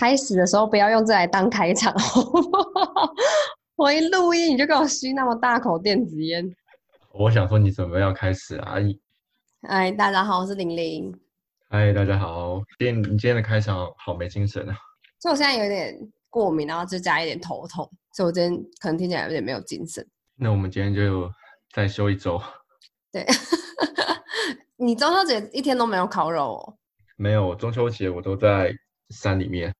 [0.00, 3.12] 开始的时候不要用这来当开场，好不好？
[3.76, 6.50] 我一录音你就给我吸那么大口电子烟。
[7.12, 8.76] 我想说你准备要开始啊？
[9.68, 11.14] 哎，大家好，我是玲玲。
[11.68, 12.62] 嗨，大家好。
[12.78, 14.74] 今天你今天的开场好没精神啊？
[15.18, 15.94] 所以我现在有点
[16.30, 20.02] 过敏，然后就加一点头痛，所以我今天可能听起来有点没有精神。
[20.34, 21.30] 那我们今天就
[21.74, 22.40] 再休一周。
[23.12, 23.26] 对，
[24.78, 26.74] 你中秋节一天都没有烤肉哦？
[27.18, 28.72] 没有，中秋节我都在
[29.10, 29.70] 山里面。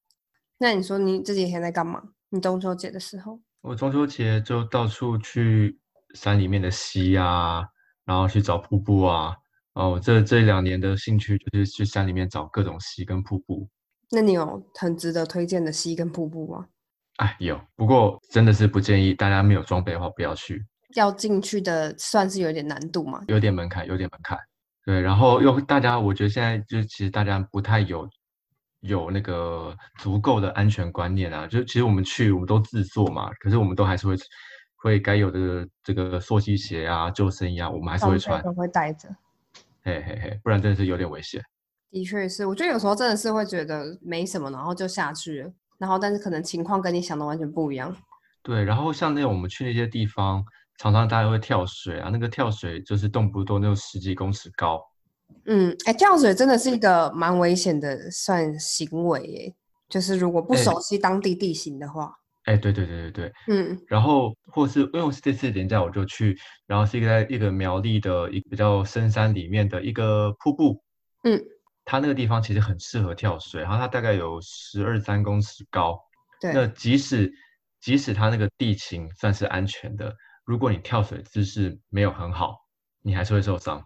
[0.61, 1.99] 那你说你这几天在干嘛？
[2.29, 3.39] 你中秋节的时候？
[3.61, 5.75] 我中秋节就到处去
[6.13, 7.65] 山里面的溪啊，
[8.05, 9.35] 然后去找瀑布啊。
[9.73, 13.67] 哦，这这两年的兴趣就是去山里面找各种溪跟瀑布。
[14.11, 16.67] 那你有很值得推荐的溪跟瀑布吗？
[17.15, 20.63] 哎，有，不过真的是不建议大家没有装备的话不要去。
[20.93, 23.23] 要进去的算是有点难度嘛？
[23.25, 24.37] 有点门槛，有点门槛。
[24.85, 28.07] 对，然后又大家，我觉得现在就其实大家不太有。
[28.81, 34.15] 有那个足够的安全观念啊，就其实我们去我们都自做嘛，可是我们都还是会
[34.75, 39.07] 会该有的这个溯溪鞋啊、救生衣啊，我们还是会穿，都会带着。
[39.83, 41.41] 嘿嘿嘿，不然真的是有点危险。
[41.91, 47.95] 的确是，我觉得有时候真的是会觉得没什么，然后就下去了，然后但是可能情况跟你想的完全不一样。
[48.43, 50.43] 对，然后像那种我们去那些地方，
[50.77, 54.81] 常常大家会跳水啊，那个跳水就是动不动就十几公尺高。
[55.45, 59.55] 嗯，哎，跳水真的是一个蛮危险的算行为耶，
[59.89, 62.13] 就是如果不熟悉当地地形的话。
[62.45, 66.35] 哎，对对对对对，嗯，然后或是因为我是这次连假我就去，
[66.65, 70.81] 然后是一个在一个苗栗的一比较深山里面的一个瀑布，
[71.23, 71.39] 嗯，
[71.85, 75.99] 它那个地方其实很适合跳水，然后它大概有十二三公尺高，
[76.39, 77.31] 对，那即使
[77.79, 80.11] 即使它那个地形算是安全的，
[80.43, 82.55] 如果你跳水姿势没有很好，
[83.03, 83.85] 你还是会受伤。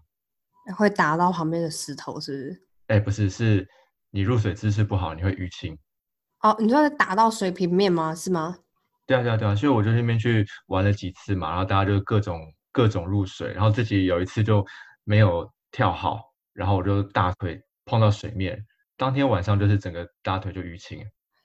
[0.74, 2.62] 会打到旁边的石头，是不是？
[2.88, 3.68] 哎，不是，是
[4.12, 5.78] 你入水姿势不好，你会淤青。
[6.42, 8.14] 哦，你说是打到水平面吗？
[8.14, 8.58] 是吗？
[9.08, 9.56] 对啊，对啊，对啊。
[9.56, 12.40] 所以我就那边去玩了几次嘛，然后大家就各种
[12.72, 14.66] 各种入水，然后自己有一次就
[15.04, 16.22] 没有跳好，
[16.54, 18.64] 然后我就大腿碰到水面，
[18.98, 21.00] 当天晚上就是整个大腿就淤青。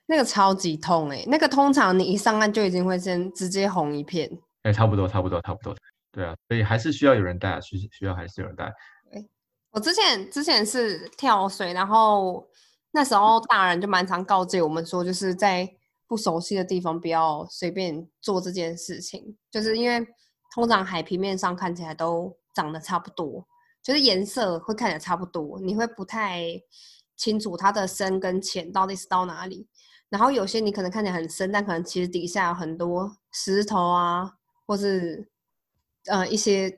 [0.07, 4.29] 那个超级痛哎，那个通常你一上岸就已经会先直接红一片。
[4.63, 5.75] 哎，差不多，差不多，差不多。
[6.13, 8.73] 对啊，所以还是需要有人带啊，需需要还是有人带。
[9.73, 12.45] 我之前之前是跳水，然后
[12.91, 15.69] 那时候大人就蛮常告诫我们说，就是在
[16.09, 20.05] 不熟悉的地方不要随便做这件事情，就是因为
[20.53, 23.47] 通常海平面上看起来都长得差不多，
[23.81, 26.61] 就是颜色会看起来差不多，你会不太
[27.17, 29.69] 清楚它的深跟浅到底是到哪里。
[30.09, 34.33] 然后有些你可能看起来很深，但可能其实底下有很多石头啊，
[34.67, 35.31] 或是
[36.07, 36.77] 呃一些。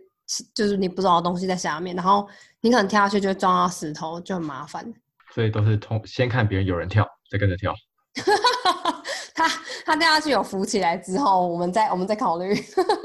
[0.55, 2.29] 就是你不知道的东西在下面，然后
[2.61, 4.93] 你可能跳下去就会撞到石头，就很麻烦。
[5.35, 7.75] 所以都是通先看别人有人跳，再跟着跳。
[9.35, 9.49] 他
[9.87, 12.53] 他掉下去有浮起来之后，我们再我们再考虑。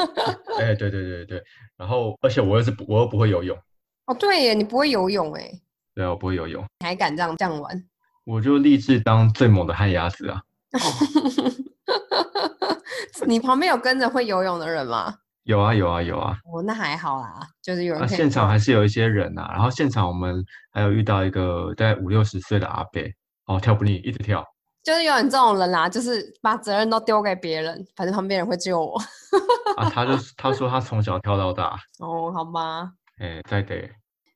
[0.60, 1.44] 哎，对对对对
[1.78, 3.58] 然后而且我又是我又不会游泳。
[4.06, 5.50] 哦，对耶，你不会游泳哎。
[5.96, 6.64] 对啊，我不会游泳。
[6.80, 7.84] 你还敢这样这样玩？
[8.26, 10.42] 我就立志当最猛的旱鸭子啊！
[13.26, 15.16] 你旁边有跟着会游泳的人吗？
[15.48, 16.38] 有啊有啊有啊！
[16.44, 18.06] 哦，那还好啦，就是有人。
[18.10, 23.02] 现场还是有一些人呐，然后现场我们还有遇到一个大概五六十岁的阿伯，
[23.46, 24.46] 哦，跳不腻，一直跳。
[24.84, 29.02] 就是有你这种人啦，就是把责任都丢给别人，反正旁边人会救我。
[29.78, 31.80] 啊，他就他说他从小跳到大。
[32.00, 32.92] 哦，好吗。
[33.20, 33.90] 哎，再得。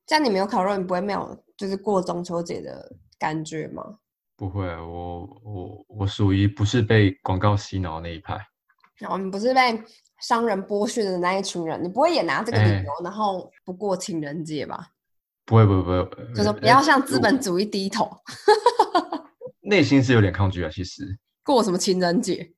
[0.08, 2.90] 这样你没有烤肉，你不会没有就是过中秋节的
[3.20, 3.84] 感觉吗？
[4.38, 8.40] 不会，我我我属于不是被广告洗脑那一派。
[9.10, 9.84] 我们不是被。
[10.22, 14.88] 商人剥削的那一群人，你不会也拿这个理由，然后不过情人节吧？
[15.46, 18.10] 不会，不会，不会，就是不要向资本主义低头。
[19.62, 21.18] 内心是有点抗拒啊，其实。
[21.44, 22.54] 过什么情人节？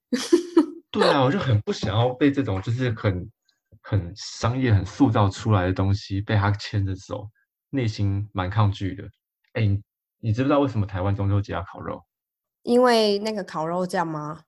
[0.92, 3.32] 对啊，我就很不想要被这种就是很
[3.82, 7.28] 很商业、很塑造出来的东西被他牵着走，
[7.70, 9.04] 内心蛮抗拒的。
[9.54, 9.80] 哎，
[10.20, 12.04] 你知不知道为什么台湾中秋节要烤肉？
[12.64, 14.42] 因为那个烤肉酱吗？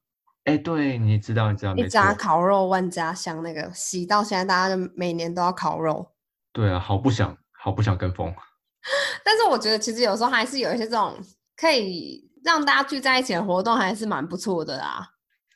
[0.45, 6.13] 哎，对，你知道，你知道，一家烤肉万家香，那个洗到现在，大家就每年都要烤肉。
[6.53, 8.31] 对啊，好不想，好不想跟风。
[9.25, 11.17] 但是我觉得，其实有时候还是有一些这种
[11.57, 15.09] 可以让大家聚在一起的活动，还是蛮不错的啦。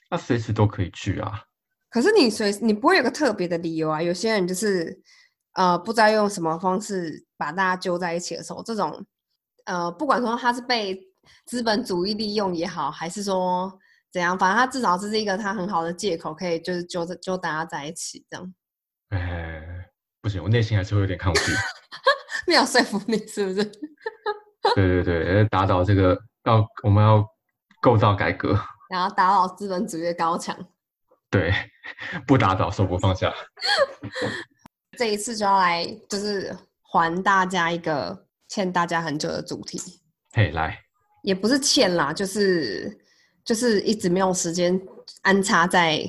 [0.09, 1.43] 那随时都可以去啊。
[1.91, 4.01] 可是你随你不会有个特别的理由啊？
[4.01, 4.99] 有些人就是
[5.53, 9.05] 呃，不知道用什么方式把大家揪在一起的时候，这种
[9.65, 10.99] 呃，不管说他是被
[11.45, 13.71] 资本主义利用也好，还是说。
[14.11, 14.37] 怎样？
[14.37, 18.53] 反正他至少这是一个他很好的借口，可以就是揪着揪大家在一起这样。
[19.09, 19.61] 哎，
[20.21, 21.41] 不行，我内心还是会有点抗拒。
[22.47, 23.63] 没有说服你是不是？
[24.75, 27.23] 对对对，打倒这个要我们要
[27.81, 28.59] 构造改革，
[28.89, 30.57] 然后打倒资本主义的高墙。
[31.29, 31.53] 对，
[32.25, 33.31] 不打倒，手不放下。
[34.97, 39.79] 这一次就要来，就是还大家一个欠大家很久的主题。
[40.33, 40.79] 嘿，来，
[41.23, 42.99] 也不是欠啦，就是
[43.43, 44.79] 就是一直没有时间
[45.21, 46.01] 安插在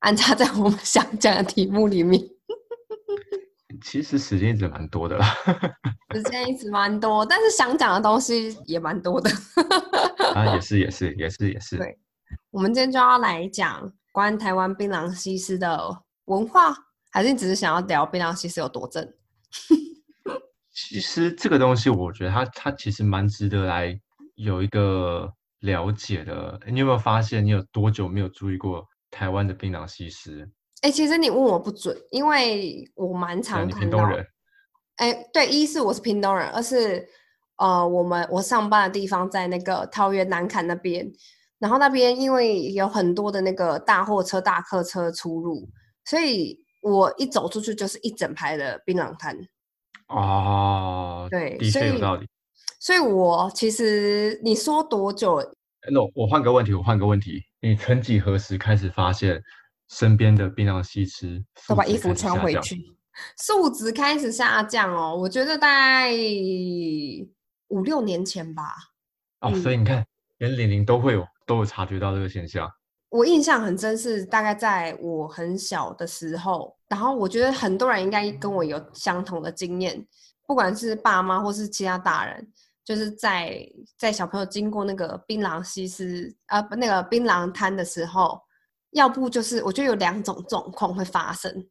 [0.00, 2.22] 安插在我们想讲的题目里面。
[3.84, 5.26] 其实时间一直蛮多的啦，
[6.12, 9.30] 时间一直蛮多，但是想讲的东西也蛮多的。
[10.34, 11.76] 啊，也是也是也是也是。
[11.76, 11.96] 对，
[12.50, 16.74] 我们今天就要来讲关于台湾槟榔西施的文化，
[17.10, 19.06] 还是你只是想要聊槟榔西施有多正？
[20.74, 23.96] 其实这个东西，我觉得它它其实蛮值得来
[24.34, 26.60] 有一个了解的。
[26.66, 30.48] 你有没有发现，你有多久没有注意过台湾的槟榔西施？
[30.82, 33.78] 哎，其实你问我不准，因为我蛮常看到。
[33.78, 34.26] 屏东人。
[34.96, 37.08] 哎，对，一是我是屏东人，二是
[37.56, 41.10] 呃，我们我上班的地方在那个桃园南坎那边，
[41.58, 45.68] 然后那边因为有很多的那个大货车、大客车出入，
[46.04, 49.36] 所以我一走出去就是一整排的槟榔摊。
[50.08, 52.26] 哦，对，的确有道理。
[52.80, 55.38] 所以，我其实你说多久？
[55.90, 59.42] 那我换个问题，我换个问题，你曾几何时开始发现？
[59.90, 62.76] 身边的槟榔西施都把衣服穿回去，
[63.38, 65.16] 素质开始下降哦。
[65.16, 66.12] 我觉得大概
[67.68, 68.74] 五六年前吧。
[69.40, 70.04] 哦，所以你看，
[70.36, 72.70] 连玲玲都会有都有察觉到这个现象。
[73.08, 80.06] 我印象很真是大概在我很小的时候，然后我觉得很多人应该跟我有相同的经验，
[80.48, 82.44] 不管是爸妈或是其他大人，
[82.84, 83.64] 就是在
[83.96, 88.40] 在小朋友经过那个槟榔西施啊不那个槟榔摊的时候。
[88.92, 91.66] 要不就是，我觉得有两种状况会发生，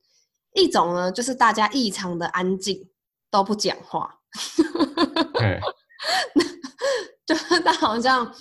[0.54, 2.88] 一种呢就是大家异常的安静，
[3.32, 4.20] 都不讲话，
[7.26, 8.32] 就是他好像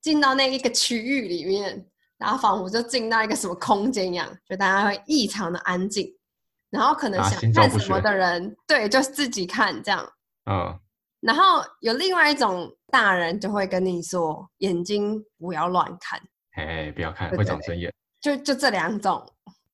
[0.00, 1.86] 进到那一个区域里面，
[2.16, 6.10] 然后仿佛就进到一个什么空间一样，就大家会异常的安静，
[6.70, 10.06] 然后可能想看什么的人，对，就自己看这样，
[10.50, 10.78] 嗯，
[11.20, 16.20] 然后有另外一种大人就会跟你说，眼睛不要乱看，
[16.56, 17.92] 哎，不要看，会长针眼。
[18.20, 19.24] 就就这两种，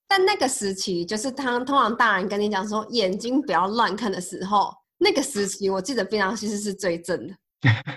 [0.06, 7.34] 但那个时期就是他通常大人跟你讲说眼睛不要乱看的时候，那个时期我记得非常其实是最正的，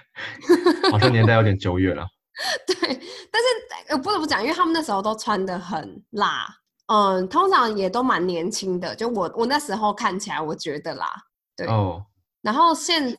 [0.91, 2.07] 好像年代有点久远了。
[2.68, 3.48] 对，但是
[3.89, 6.48] 呃不得不讲，因为他们那时候都穿的很辣，
[6.88, 11.12] 嗯，通常也都蛮年轻的，就我我那时候看起来我觉得啦，
[11.56, 12.06] 对哦。
[12.42, 13.18] 然后现在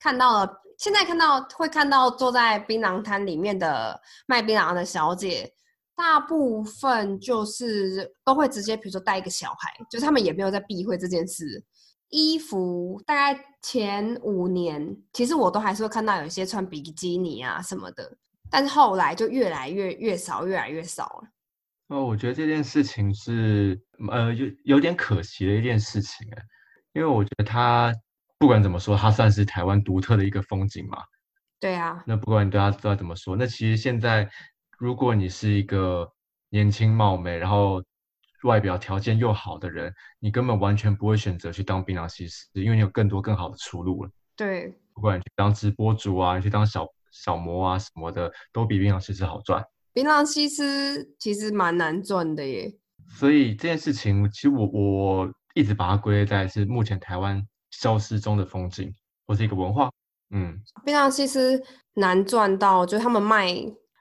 [0.00, 5.52] 看到了，现在看到会看到坐在槟榔摊里面的卖槟榔的小姐。
[5.94, 11.62] 大部分就是都会直接，比如说带一个小孩，就是他们也没有在避讳这件事。
[12.08, 18.10] 衣服大概前五年，其实我都还是会看到有些穿比基尼啊什么的，
[18.50, 21.28] 但是后来就越来越越少，越来越少了。
[21.92, 23.80] 哦，我觉得这件事情是
[24.10, 26.42] 呃有有点可惜的一件事情哎，
[26.94, 27.92] 因为我觉得它
[28.38, 30.98] 不管怎么说，它算是台湾独特的一个风景嘛。
[31.60, 32.02] 对啊。
[32.06, 34.28] 那不管你对它知道怎么说，那其实现在。
[34.78, 36.10] 如果你是一个
[36.48, 37.80] 年轻貌美，然后
[38.42, 44.10] 外表条件又好的人，你根本完全不会选择去当槟榔西施，因为你有更多更好的出路了。
[44.34, 49.64] 对，不管你去当直播主啊，你去当小小模啊什么的，都比槟榔西施好赚。
[49.92, 52.72] 槟榔西施其实蛮难赚的耶。
[53.18, 58.94] 所以这件事情，其实我我一直把它归类在是目前台湾消失中的风景，
[59.26, 59.90] 或是一个文化。
[60.30, 61.62] 嗯，槟榔西施
[61.94, 63.54] 难赚到，就是他们卖。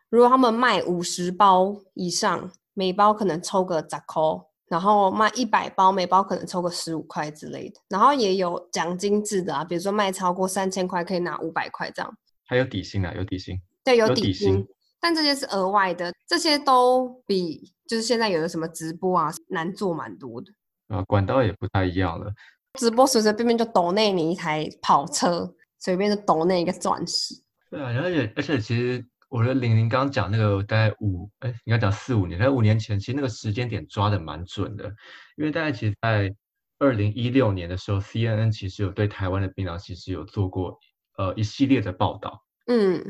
[0.10, 4.21] 如果他们卖五十包以上，每包可能抽个十块，
[4.67, 7.79] 然后卖一百包，每包可能抽个十五块之类的。
[7.88, 12.13] 然后也有奖金制的啊，比如说卖超过三千块可以拿五百块这样。
[12.45, 13.57] 还有底薪啊，有底薪。
[13.86, 14.67] 对，有底薪，
[15.01, 20.48] 但这些是额外的，这些都比就是现在有的什么直播啊难做蛮多的。
[20.88, 22.31] 啊，管道也不太一样了。
[22.79, 27.36] 直播随随便便就抖那你一台跑车，随便就抖那一个钻石。
[27.70, 29.03] 对啊，而且而且其实。
[29.31, 34.93] 我觉得玲玲刚刚讲那个大概五，哎，应该讲四五年，在五年前，其实那个时间点抓的蛮准的，
[35.38, 36.36] 因为大概其实，在
[36.79, 40.77] 二零一六年的时候，CNN 其实有对台湾的槟榔其实有做过
[41.15, 43.01] 呃一系列的报道，嗯，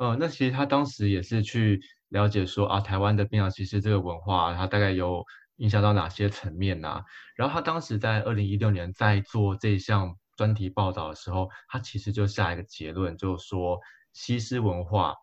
[0.00, 5.22] 呃，那其实他当时也是去了解说啊，台湾的槟榔西施这个文化，它大概有
[5.56, 7.02] 影响到哪些层面呐？
[7.36, 13.78] 然后他当时在二零一六年在做这项专题报道的时候，他其实就下一个结论，就是说
[14.12, 15.14] 西施文化。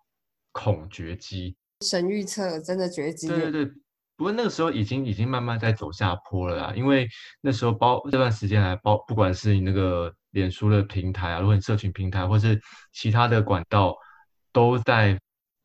[0.54, 1.56] 恐绝迹，
[1.86, 3.28] 神预测真的绝迹。
[3.28, 3.66] 对对对，
[4.16, 7.08] 不过那个时候已经已经慢慢在走下坡了啦，因为
[7.42, 12.60] 那时候包这段时间来包，不管是你那个脸书的平台啊，如果你社群平台或是
[12.92, 13.96] 其他的管道，
[14.58, 15.16] 都在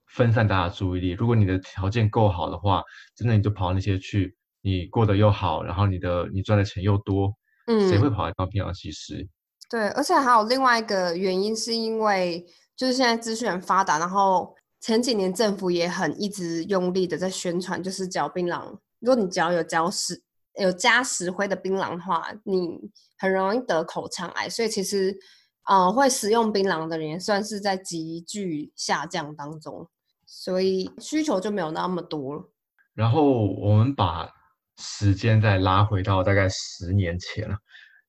[0.08, 1.12] 分散大家注意力。
[1.12, 2.82] 如果你的条件够好的话，
[3.16, 7.32] 真的你就跑到那些去，你过得又好，然后你的你赚的钱又多，
[7.68, 9.26] 嗯，谁会跑来当槟榔西施？
[9.70, 12.44] 对，而且还有另外一个原因，是因为
[12.76, 18.76] 就是现在资讯很发达，然后前几年政府也很一直用力的在宣传，就是嚼槟榔。
[19.00, 20.22] 如果你只要有嚼石
[20.60, 22.78] 有加石灰的槟榔的话，你
[23.16, 24.50] 很容易得口腔癌。
[24.50, 25.16] 所以其实，
[25.66, 29.88] 呃，会食用槟榔的人算是在急剧下降当中，
[30.26, 32.50] 所以需求就没有那么多了。
[32.94, 34.30] 然后我们把
[34.78, 37.56] 时间再拉回到大概十年前了，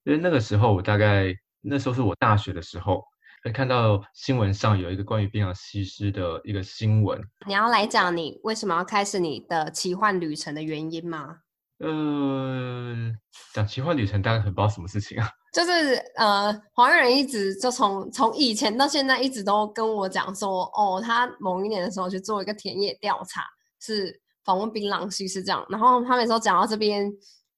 [0.04, 1.34] 因为那个时候我大概。
[1.66, 3.02] 那时候是我大学的时候，
[3.42, 7.18] 会看到新闻上有一个关于槟榔西施的一个新闻。
[7.48, 11.43] 你要来讲你为什么要开始你的奇幻旅程的原因吗？
[11.84, 13.12] 呃，
[13.54, 15.30] 讲奇幻旅程，大家很不知道什么事情啊。
[15.54, 23.44] 就是呃，黄仁一直就从从以前到现在一直都跟我讲说，哦，他某一年的时候去做一个田野调查，
[23.80, 25.66] 是访问槟榔西施这样。
[25.70, 27.12] 然后他每次讲到这边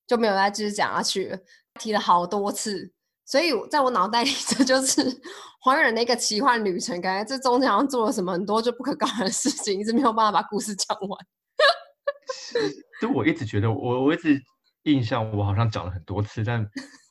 [0.07, 1.37] 就没有再继续讲下去了，
[1.79, 2.91] 提了好多次。
[3.27, 5.01] 所以，在我脑袋里，这就是
[5.61, 6.99] 黄仁的一个奇幻旅程。
[7.01, 11.25] 感觉这中间好像做了什么很多就不可告人的事情，一直没有办法把故事讲完。
[13.01, 14.41] 就我一直觉得，我我一直
[14.83, 16.65] 印象，我好像讲了很多次，但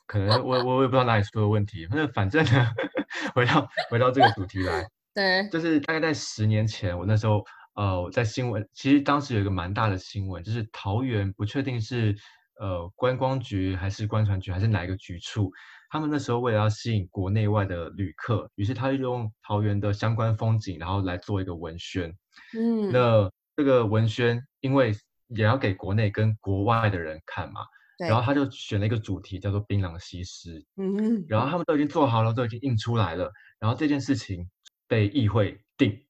[0.07, 1.87] 可能我我我也不知道哪里出了问题。
[1.89, 2.71] 那反正呢，
[3.33, 7.43] 回到回到这个主题来， 对，就是大概在十年前，我那时候
[7.75, 12.15] 呃在新闻，其实当时有一个蛮大的新闻，就是桃园不确定是
[12.59, 15.51] 呃观光局还是观船局还是哪一个局处。
[15.89, 22.11] 他们那时候为了要吸引国内外的旅客，于是他就用桃园的相关风景，然后来做一个文宣。
[22.57, 24.93] 嗯，那这个文宣因为
[25.27, 27.61] 也要给国内跟国外的人看嘛，
[27.97, 30.65] 然后他就选了一个主题叫做槟榔西施。
[30.77, 33.31] 嗯，然后他们都已经做好了，都已经印出来了。
[33.59, 34.49] 然后这件事情
[34.87, 36.05] 被议会定，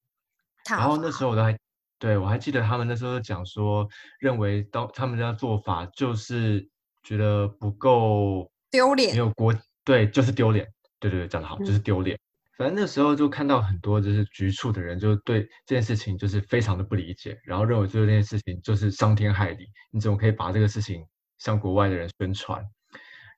[0.70, 1.58] 然后那时候我都还
[1.98, 3.88] 对我还记得他们那时候讲说，
[4.20, 6.70] 认为到他们的做法就是
[7.04, 8.52] 觉得不够。
[8.72, 9.56] 丢脸，没有国
[9.86, 10.68] 对，就是丢脸。
[11.00, 12.20] 对对对，讲得好，就是丢脸。
[12.58, 19.66] 反正那时候就看到很多就是局促的人，就对这件事情就是非常的不理解，然后认为做这件事情就是伤天害理。
[19.92, 21.06] 你怎么可以把这个事情
[21.38, 22.64] 向国外的人宣传？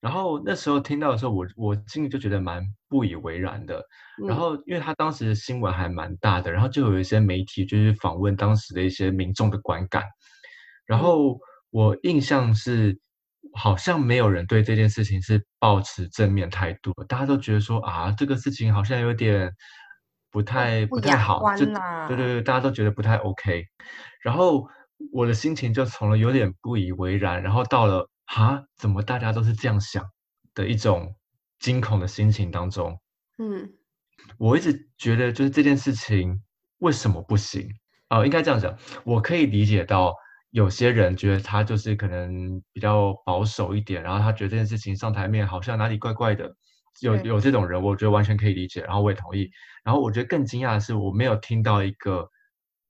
[0.01, 3.83] 然后那时候听到的时候，我我心里就觉得蛮不以为然的。
[4.27, 10.03] 然后因为他当时的新闻还蛮大的，然后就有一些媒体就是访问当时的一些民众的观感。
[10.85, 11.39] 然后
[11.71, 12.99] 我印象是。
[13.53, 19.51] 好像没有人对这件事情是抱持正面态度，大家都觉得说啊，这个事情好像有点
[20.31, 23.65] 不太不太好，就对对对，大家都觉得不太 OK。
[24.21, 24.67] 然后
[25.11, 30.05] 我的心情就从了有点不以为然，然后到了啊，怎么大家都是这样想
[30.53, 31.15] 的一种
[31.59, 32.99] 惊恐的心情当中。
[33.37, 33.69] 嗯，
[34.37, 36.41] 我一直觉得就是这件事情
[36.79, 37.67] 为什么不行
[38.07, 38.23] 啊？
[38.23, 40.13] 应该这样讲，我可以理解到。
[40.57, 46.51] 有些人觉得他就是可能比较保守一点，然后他觉得这件事情上台面好像哪里怪怪的，
[46.99, 49.51] 有有这种人，我觉得完全可以理解，然后我也同意。
[49.83, 52.27] 然后我觉得更惊讶的是，我没有听到一个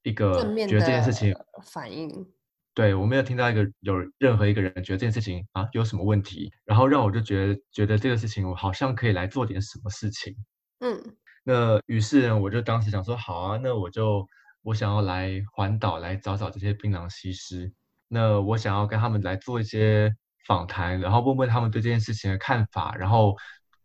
[0.04, 2.26] 一个觉得这件事情反应，
[2.74, 10.34] 对我没有听到一个有任何一个人觉得这件事情啊有什么问题，然后让我就觉得觉得这个事情我好像可以来做点什么事情。
[10.80, 11.04] 嗯，
[11.44, 14.26] 那于是呢，我就当时想说，好啊，那我就。
[14.68, 17.72] 我想要来环岛来找找这些槟榔西施，
[18.10, 20.14] 那我想要跟他们来做一些
[20.46, 23.34] 访谈，然后问问他们对这件事情的看法，然后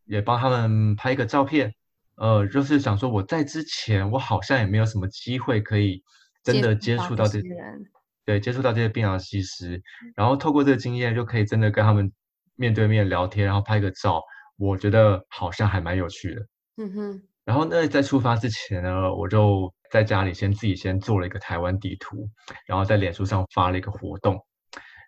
[0.07, 1.73] 也帮他们拍一个照片。
[2.17, 6.03] 呃，就是想说我在之前我好像也没有什么机会可以
[6.43, 7.85] 真的接触到这些人，
[8.25, 9.81] 对，接触到这些槟榔西施，
[10.17, 12.11] 然后透过这个经验就可以真的跟他们
[12.57, 14.21] 面对面聊天，然后拍个照，
[14.57, 16.47] 我觉得好像还蛮有趣的。
[16.79, 17.23] 嗯哼。
[17.45, 19.73] 然后那在出发之前呢，我就。
[19.93, 22.27] 在家里先自己先做了一个台湾地图，
[22.67, 24.41] 然后在脸书上发了一个活动，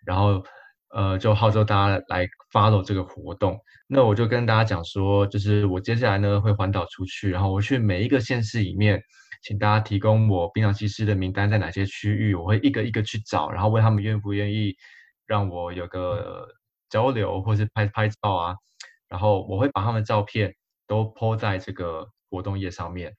[0.05, 0.43] 然后
[0.93, 3.59] 呃就号召大家来 follow 这个活动。
[3.87, 9.01] 那我就跟大家讲说，就是我接下来呢会环岛出去，然后我去每一个县市里面，
[9.41, 14.75] 请大家提供我槟榔西施的名单在哪些区域，我会一个一个去找，然后问他们愿不愿意
[15.25, 16.47] 让我有个
[16.91, 18.55] 交流或是拍拍照啊，
[19.09, 20.53] 然后我会把他们照片
[20.85, 23.11] 都 po 在这个活动页上面。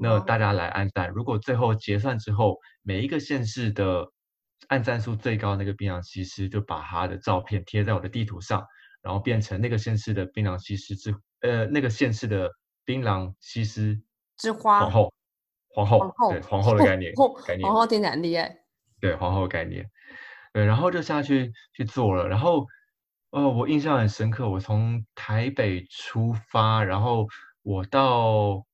[0.00, 4.06] 那大家来按赞，如果最后结算之后，每一个县市的
[4.68, 8.64] 按赞数最高那个槟榔西施，就把他的照片贴在我的地图上，
[9.02, 12.48] 然后变成那个县市的槟榔西施之呃那个县市的
[12.84, 14.00] 槟榔西施
[14.36, 15.12] 之花皇后
[15.74, 17.12] 皇后对皇后的概念
[17.44, 18.56] 概念皇后听起来很厉害
[19.00, 19.84] 对皇后的概念
[20.52, 22.68] 对然后就下去去做了，然后
[23.30, 27.26] 哦我印象很深刻，我从台北出发，然后
[27.62, 28.64] 我到。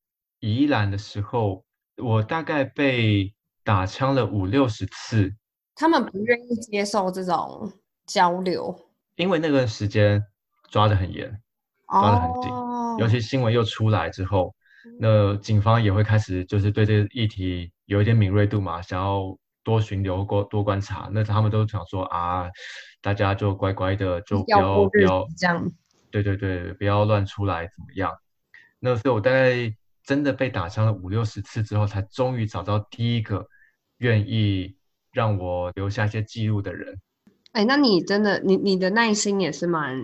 [0.52, 1.64] 宜兰的时候，
[1.96, 3.32] 我大概被
[3.62, 5.34] 打枪了五六十次，
[5.74, 7.72] 他们不愿意接受这种
[8.06, 8.78] 交流，
[9.16, 10.22] 因为那个时间
[10.68, 11.40] 抓得很严，
[11.88, 14.54] 抓得很紧，哦尤其新闻又出来之后，
[15.00, 21.08] 那警方也会开始就是对这个议题有一点敏锐度嘛，想要多巡流、多多观察。
[21.10, 22.50] 那他们都想说啊，
[23.00, 25.72] 大家就乖乖的，就不要不要，这样。
[26.10, 28.12] 对对对，不要乱出来，怎么样？
[28.78, 33.46] 那所以我大概真的被打伤了五六十次之后，才终于找到第一个
[33.98, 34.76] 愿意
[35.12, 37.00] 让我留下一些记录的人。
[37.52, 39.96] 哎、那你真的，你你的耐心也是蛮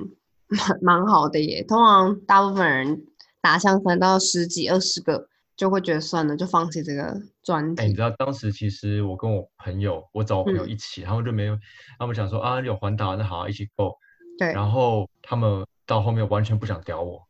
[0.49, 1.62] 蛮蛮好的耶。
[1.64, 3.04] 通常大部分人
[3.40, 7.92] 打枪可能到十几二十个，就会觉得算了，就放弃这个专哎，你。
[7.92, 11.59] 知道当时其实我跟我朋友，我找我朋友嗯一起，他们就没有，
[11.99, 13.97] 他们想说啊有环岛，那好一起 go。
[14.38, 17.21] 对，然后他们到后面完全不想屌我，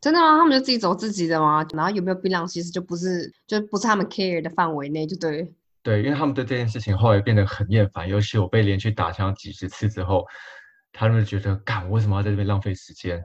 [0.00, 0.38] 真的吗？
[0.38, 1.66] 他们就自己走自己的吗？
[1.72, 5.52] 然后有没有槟榔，其实就不是就不是他们 care 的范围内，就对。
[5.82, 10.24] 对，因为他们对这件事情后来变得很厌烦，尤其我被连续打枪几十次之后，
[10.92, 13.22] 他们就觉得，干，我为什么要在这边浪费时间？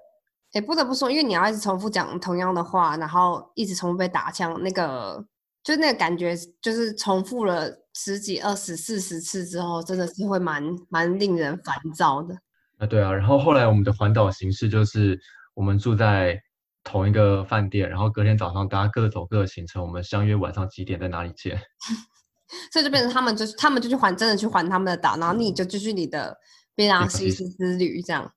[0.53, 5.23] 哎、不得不说，因为你要一直重复讲同样的话，然后一直重复被打枪，那个
[5.63, 12.35] 就那个感觉，就是重复了十几、二十、四十次之后，真的是会蛮蛮令人烦躁的。
[12.77, 15.19] 啊，对啊，然后后来我们的环岛形式就是
[15.53, 16.39] 我们住在
[16.83, 21.59] 同一个饭店，然后隔天早上大家各走各的行程，我们相约晚上几点在哪里见。
[22.73, 26.37] 所以就变成他们就是他们就去还真的去还他们的岛，然后你就继续你的
[26.75, 28.29] 槟榔西西施之旅这样。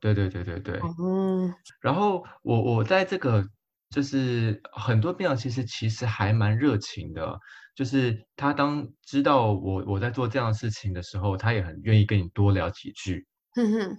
[0.00, 0.80] 对对对对对。
[1.00, 3.44] 嗯，然后我我在这个
[3.90, 7.38] 就是很多槟榔其实其实还蛮热情的，
[7.76, 13.26] 就是他当知道我我在做这样的事情的时候，他也很愿意跟你多聊几句。
[13.54, 13.96] 哼哼，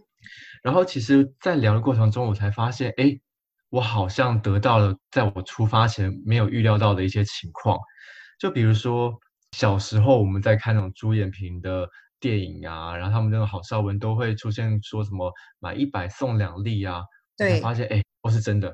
[0.63, 3.17] 然后其实，在聊的过程中，我才发现，哎，
[3.75, 7.77] 我好像得到了在我出发前没有预料到的一些情况。
[8.39, 9.13] 就比如说
[9.51, 11.85] 小时候我们在看那种朱延平的
[12.17, 17.01] 电影啊，然后他们那种郝邵文都会出现说什么买一百送两粒啊，
[17.35, 18.73] 对发现，哎，都是真的。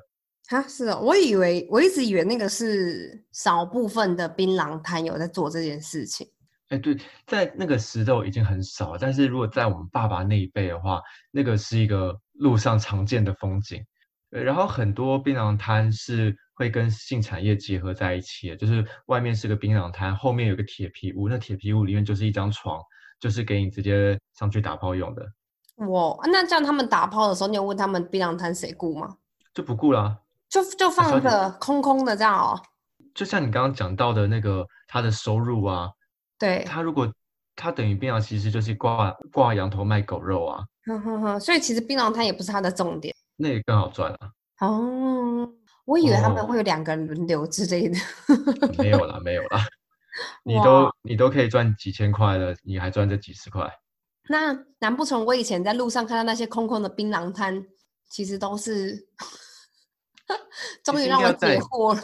[0.49, 6.27] 哈是哦，我以为我一直以为那个是少部分的槟榔摊有在做这件事情。
[6.69, 13.83] 哎，对，在那个时候已经很少，但是如果在我们爸爸那一辈的话，那个是一个路上常见的风景。
[14.31, 22.81] 对然后很多槟榔摊是会跟性产业结合在一起的，就是外面是个槟榔摊，后面有个铁皮屋，那铁皮屋里面就是一张床，
[23.19, 25.25] 就是给你直接上去打炮用的，
[25.87, 29.17] 哇那这样他们打炮的时候，你有问他们槟榔摊谁雇吗？
[29.53, 30.17] 就不雇啦。
[30.49, 32.61] 就就放着空空的这样哦。
[33.15, 35.89] 就像你刚刚讲到的那个他的收入啊，
[36.37, 37.09] 对，他如果
[37.55, 43.15] 他等于槟榔其实就是挂挂羊头卖狗肉啊，哼哼哼，所以其实槟榔摊也不是他的重点。
[43.41, 44.31] 那也更好赚啊。
[44.59, 45.49] 哦，
[45.85, 47.97] 我以为他们哦会有两个人轮流之类的。
[48.77, 49.65] 没有啦，没有啦，
[50.45, 53.67] 你都你都可以赚几千块了，你还赚这几十块？
[54.29, 57.65] 那难不成我以前在路上看到那些空空的槟榔摊，
[58.09, 59.07] 其实都是
[60.83, 62.01] 终于实让我解惑了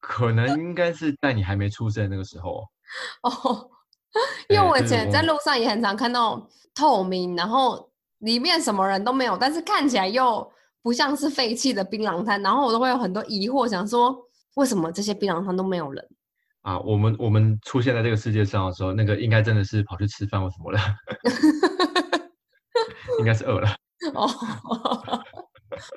[0.00, 2.68] 可能应该是在你还没出生那个时候
[3.22, 3.30] 哦。
[3.30, 3.70] 哦。
[4.48, 7.90] 因为我以前在路上也很常看到透明，然后
[8.24, 10.50] 里面什么人都没有，但是看起来又
[10.82, 14.16] 不像是废弃的槟榔摊，然后我都会有很多疑惑，想说
[14.54, 16.04] 为什么这些槟榔摊都没有人？
[16.62, 20.80] 啊，我们我们出现在这个世界上的时候，那个应该真的是跑去吃饭或什么了，
[23.20, 23.68] 应该是饿了。
[24.14, 24.26] 哦，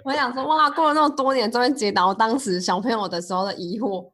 [0.04, 4.12] 我想说，哇，过了那么多年，终于解答我当时小朋友的时候的疑惑。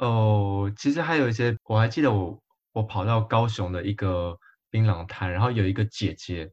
[0.00, 2.38] 哦，其实还有一些，我还记得我
[2.72, 4.36] 我跑到高雄的一个
[4.70, 6.48] 槟榔摊，然后有一个姐姐，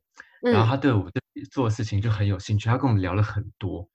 [0.51, 3.87] 然后他对我这做的事情就很有兴趣，他跟我们聊了很多。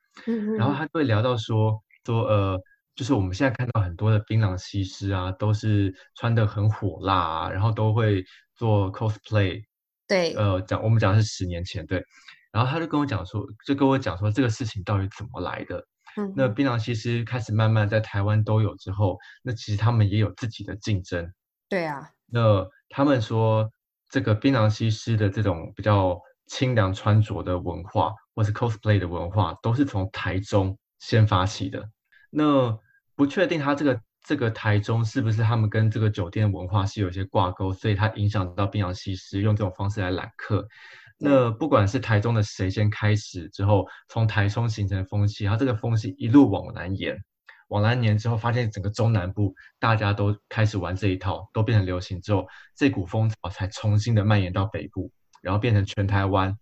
[0.58, 2.60] 然后他就会聊到说说呃，
[2.94, 8.24] 就是我们现在看到很多的槟榔西施啊，都是穿的很火辣啊，然后都会
[8.56, 9.62] 做 cosplay。
[10.06, 12.02] 对，呃，讲我们讲的是十年前对，
[12.52, 15.86] 然后他就跟我讲说，就跟我讲说这个事情到底怎么来的。
[16.16, 21.32] 嗯那槟榔西施开始慢慢在台湾都有之后，那其实他们也有自己的竞争。
[21.68, 23.70] 对啊，那他们说，
[24.08, 31.88] 这个槟榔西施的这种比较清凉穿着的文化，或是 cosplay 的文化，都是从台中先发起的。
[32.28, 32.76] 那
[33.14, 40.66] 不确定他这个这个台中是不是他们跟这个酒店文化是有一些挂钩，所以它影响到槟榔西施用这种方式来揽客。
[41.18, 47.16] 那不管是台中的谁先开始之后，从台中形成风气，它这个风气一路往南延，
[47.68, 56.57] 往南延之后，发现整个中南部大家都开始玩这一套，都变成流行之后，这股风潮才重新的蔓延到北部，然后变成全台湾，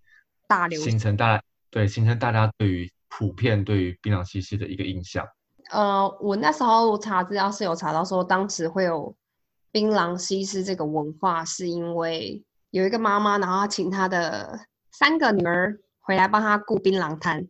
[0.47, 5.27] 大流行形成大家对形成大家对于普遍对于槟榔西施的一个印象。
[5.71, 9.14] 呃，我那时候查资料是有查到说，当时会有
[9.71, 14.59] 槟榔西施这个文化，是因为有一个妈妈，然后她请她的
[14.93, 17.47] 三个女儿回来帮她顾槟榔摊，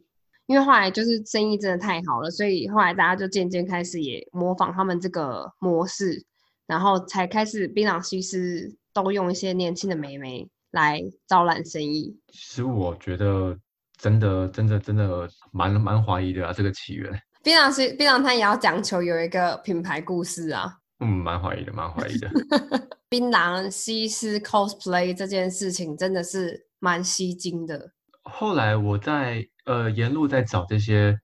[0.46, 6.24] 因为后来就是生意真的太好了，所以后来大家就渐渐开始也模仿他们这个模式，
[6.66, 12.18] 然后才开始槟榔西施都用一些年轻的美眉来招揽生意。
[12.28, 13.56] 其实我觉得
[13.96, 17.10] 真的真的真的蛮蛮怀疑的啊，这个起源。
[17.42, 20.78] 槟榔西槟榔摊也要讲求有一个品牌故事啊。
[21.00, 22.28] 嗯，蛮怀疑的，蛮怀疑的。
[23.08, 27.92] 槟榔西施 cosplay 这件事情真的是蛮吸睛的。
[28.22, 31.18] 后来我在呃沿路在找这些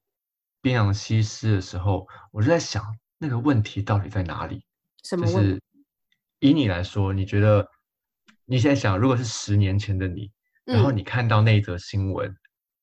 [0.63, 2.83] 槟榔西施的时候，我就在想
[3.19, 4.65] 那个问题到底在哪里？
[5.03, 5.61] 什么问就是
[6.39, 7.69] 以你来说，你觉得
[8.47, 10.31] 你现在想，如果是十年前的你，
[10.65, 12.35] 然后嗯你看到那一则新闻，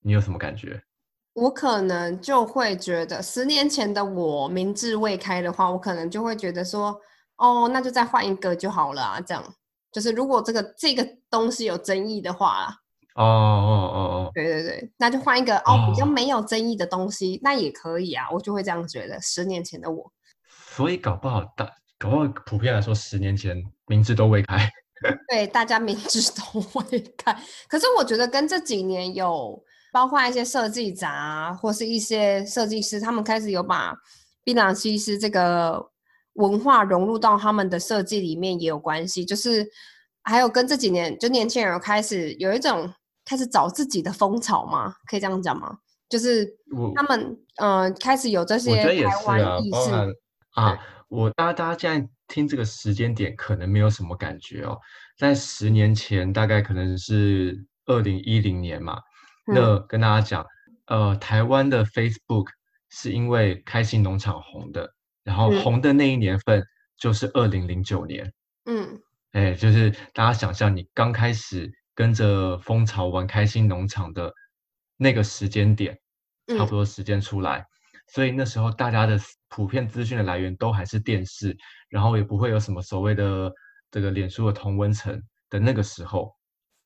[0.02, 0.82] 你有什么感觉？
[1.34, 7.00] 我可能就会觉得，十年前的我明智未开的话，我可能就会觉得说，
[7.38, 9.21] 哦，那就再换一个就好了啊。
[9.21, 9.43] 这样
[9.91, 12.78] 就是如果这个这个东西有争议的话啦，
[13.15, 18.30] 哦哦哦哦，对对对，那就换一个哦比较哦没有争议的东西，那也可以啊。
[18.32, 19.21] 我就会这样觉得。
[19.21, 20.12] 十年前的我，
[20.50, 24.69] 所以搞不好大，搞不好普遍来说，十年前明智都未开。
[25.29, 27.35] 对大家明知都会看，
[27.67, 29.61] 可是我觉得跟这几年有
[29.91, 33.95] 包括一些设计展啊，或是一些设计师，他们开始有把
[34.43, 35.89] 槟榔西施这个
[36.33, 39.25] 文化融入到他们的设计里面也有关系。
[39.25, 39.67] 就是
[40.23, 42.93] 还有跟这几年就年轻人有开始有一种
[43.25, 45.77] 开始找自己的风潮嘛，可以这样讲吗？
[46.09, 46.45] 就是
[46.95, 49.91] 他们嗯、呃开始有这我些台湾意识，
[50.55, 54.79] 啊，我大家大家现在听这个时间点可能没有什么感觉哦，
[55.17, 58.97] 在十年前大概可能是二零一零年嘛，
[59.47, 59.53] 嗯。
[59.53, 60.45] 那跟大家讲，
[60.85, 62.47] 呃，台湾的 Facebook
[62.89, 64.89] 是因为开心农场红的，
[65.25, 65.61] 然后嗯。
[65.61, 66.63] 红的那一年份
[66.97, 68.31] 就是二零零九年，
[68.65, 69.01] 嗯。
[69.33, 74.33] 哎，就是大家想象你刚开始跟着风潮玩开心农场的
[74.97, 75.93] 那个时间点，
[76.47, 77.65] 差嗯不多时间出来，
[78.07, 81.57] 所以那时候大家的普遍资讯的来源都还是电视，
[81.89, 83.51] 然后也不会有什么所谓的
[83.89, 86.35] 这个脸书的同温层的那个时候，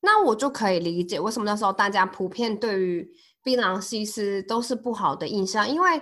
[0.02, 3.08] 那我就可以理解为什么那时候大家普遍对于
[3.44, 6.02] 槟榔西施都是不好的印象，因为，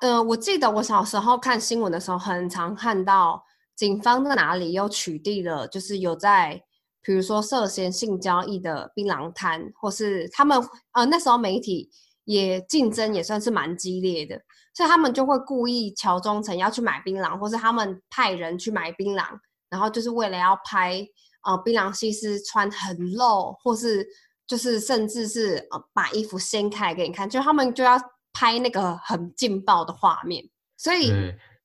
[0.00, 6.62] 呃，我记得我小时候看新闻的时候，很常看到警方在哪里又取缔了，就是有在，
[7.02, 10.56] 比如说涉嫌性交易的槟榔摊，或是他们，
[10.92, 11.90] 呃，那时候媒体
[12.24, 14.40] 也竞争也算是蛮激烈的，
[14.74, 19.24] 所以他们就会故意乔装成要去买槟榔，或是他们派人去买槟榔，
[19.70, 21.06] 然后就是为了要拍。
[21.46, 24.02] 呃，槟榔西施穿很露，或是
[24.46, 28.00] 就是甚至是呃把衣服掀开来给你看，就他们就要
[28.32, 30.42] 拍那个很劲爆的画面，
[30.78, 31.12] 所以，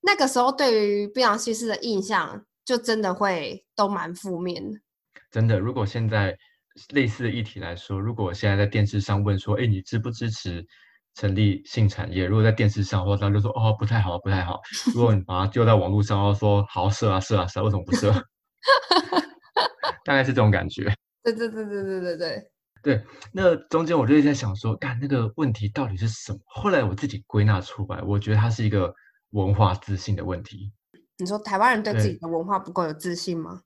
[0.02, 4.78] 那个时候对于槟榔西施的印象就真的会都蛮负面的。
[5.32, 6.38] 真的，如果现在
[6.90, 10.68] 类似的议题来说，如果我现在在电视上问说，哎，你支不支持
[11.20, 12.26] 成立性产业？
[12.26, 14.62] 如果在电视上，或者他就说，哦，不太好，不太好。
[14.96, 18.10] 如果你把它丢在网络上，然后说，好，射啊，射啊，射啊，为什么不射？
[20.06, 20.96] 大概是这种感觉。
[21.22, 22.44] 对对对对对对对，
[22.82, 23.04] 对，
[23.34, 26.40] 那中间我就一直在想说，干那个问题到底是什么？
[26.46, 28.94] 后来我自己归纳出来，我觉得它是一个
[29.32, 30.72] 文化自信的问题。
[31.18, 33.62] 你说台湾人对自己的文化不够有自信吗？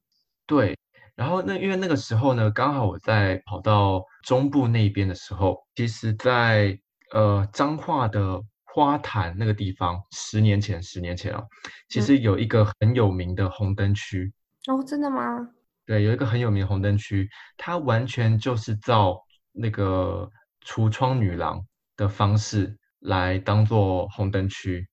[0.48, 0.76] 对，
[1.16, 6.78] 然后那因为那个时候呢，刚好我在跑到中部那边的时候，其实在
[7.14, 11.48] 呃彰化的花坛那个地方，十年前，十年前哦，
[11.88, 14.34] 其嗯实有一个很有名的红灯区。
[14.68, 15.48] 哦，真的吗？
[15.86, 19.22] 对，有一个很有名的红灯区，它完全就是照
[19.52, 20.30] 那个
[20.66, 21.64] 橱窗女郎
[21.96, 24.88] 的方式来当做红灯区。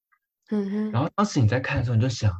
[0.50, 2.32] 嗯哼，然后当时你在看的时候，你就想，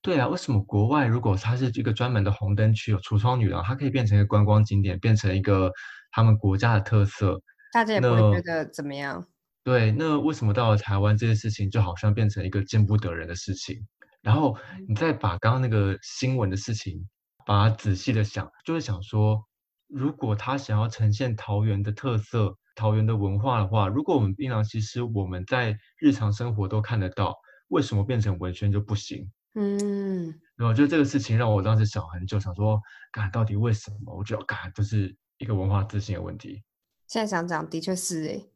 [0.00, 5.70] 对啊，为什么国外如果它是一个专门的红灯区，有橱窗女郎，它可以变成一个观光景点，变成一个
[6.12, 7.42] 他们国家的特色？
[7.72, 9.26] 大家也不会觉得怎么样。
[9.64, 13.86] 对，那为什么到了台湾这件事情就好像变成一个见不得人的事情？
[14.22, 14.56] 然后
[14.88, 17.08] 你再把刚刚那个新闻的事情，
[17.44, 19.40] 把它仔细的想，就会想说，
[19.88, 27.34] 如果他想要呈现桃园的特色、桃园的文化的话，如果我们槟榔西施我们在日常生活都看得到，
[27.68, 29.30] 为什么变成文宣就不行？
[29.54, 30.26] 嗯，
[30.56, 34.14] 然后就这个事情让我当时想很久，想说，干到底为什么？
[34.16, 36.62] 我觉得干就是一个文化自信的问题。
[37.06, 38.50] 现在想想的确是诶、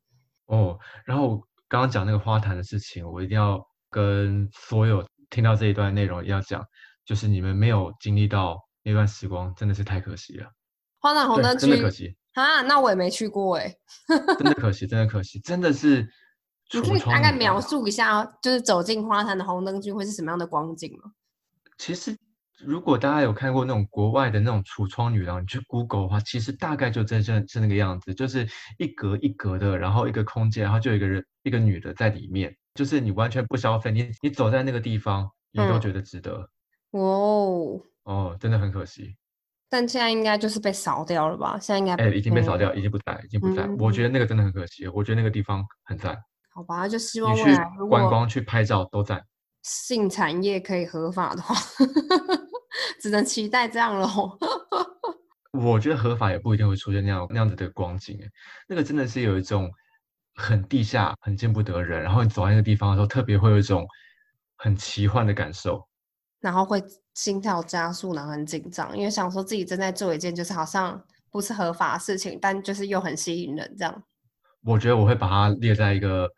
[0.46, 6.64] 哦，然后刚刚讲那个花坛的事情，我一定要跟所有听到这一段内容要讲，
[7.04, 10.50] 就是你们没有经历到那段时光，真的是太可惜了。
[10.98, 13.74] 花坛红，灯区真的可惜，啊，那我也没去过诶、
[14.36, 16.06] 真的可惜， 真的可惜，真的是
[16.72, 21.12] 你可以大概描述一下，就是走进花坛的红灯区会是什么样的光景吗？
[21.78, 22.16] 其实，
[22.64, 28.46] 如果大家有看过那种国外的那种橱窗女郎，你去 Google 的话，其实大概就真正是那个样子，就是
[28.78, 36.48] 一格一格的，然后一个空间，然后就有一个人，一个女的在里面，就是你完全不消费，你你走在那个地方，你都觉得值得。
[36.90, 39.16] 哦哦，真的很可惜。
[39.68, 41.58] 但现在应该就是被扫掉了吧？
[41.60, 43.66] 现在应该哎，已经被扫掉，已经不在，已经不在。
[43.78, 46.18] 我觉得那个真的很可惜，我觉得那个地方很赞。
[46.52, 47.56] 好吧，就希望你去
[47.88, 49.22] 观光、去拍照都在。
[49.62, 51.54] 性产业可以合法的话，
[52.98, 54.38] 只能期待这样喽。
[55.52, 58.28] 我觉得合法也不一定会出现那样那样子的光景，哎，
[58.68, 59.70] 那个真的是有一种
[60.34, 63.86] 很地下、很见不得人，然后你走在那个地方的时候，特别会有一种
[64.56, 65.86] 很奇幻的感受，
[66.40, 66.82] 然后会
[67.14, 74.02] 心跳加速，然后很紧张，因为想说自己正在做一件就是好像不是合法的事情，但就是又很吸引人，这样。
[74.64, 76.28] 我觉得我会把它列在一个。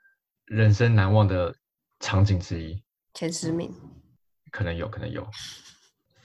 [0.46, 1.54] 人生难忘的
[2.00, 2.82] 场景之一，
[3.14, 3.72] 前十名，
[4.50, 5.26] 可能有可能有，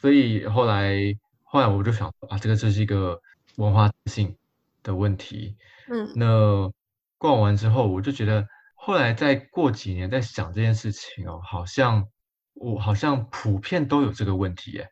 [0.08, 0.96] 所以后来
[1.44, 3.20] 后来我就想啊，这个这是一个
[3.58, 4.34] 文化性
[4.82, 5.58] 的问题，
[5.90, 6.72] 嗯，那
[7.18, 12.08] 逛完之后，我就觉得后来再过几年在想这件事情哦，好像
[12.54, 14.88] 我好像普遍都有这个问题耶。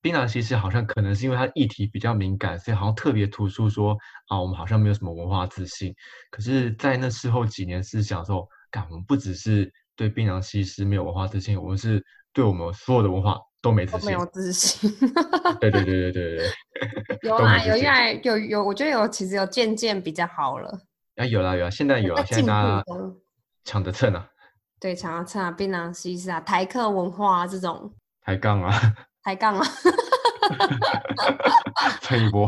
[0.00, 3.98] 槟榔西施好像可能是因为它议题比较敏感，所以好像特别突出说
[4.28, 5.92] 啊，我们好像没有什么文化自信。
[6.30, 8.48] 可是，在那事后几年思想之后。
[8.88, 14.06] 我们不只是对槟榔西施没有文化自信，我们是对我们所有的文化都没自信。
[14.06, 14.90] 没有自信。
[15.60, 16.50] 对对对对对对。
[17.22, 20.80] 有啦，有越来有有，我觉得有其实有渐渐比较好了。
[21.16, 22.84] 啊，有啦有啦，现在有啊，现在大家
[23.64, 24.28] 抢着蹭啊。
[24.80, 27.94] 对，抢着蹭啊，槟榔西施啊，台客文化啊这种。
[28.22, 28.72] 抬杠啊。
[29.22, 29.64] 抬杠啊。
[32.02, 32.46] 蹭一波。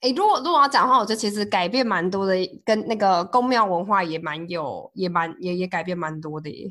[0.00, 6.68] 哎，如果如果要讲的话，我觉得其实改变蛮多的，跟那个宫庙文化也蛮有，也蛮也也改变蛮多的耶。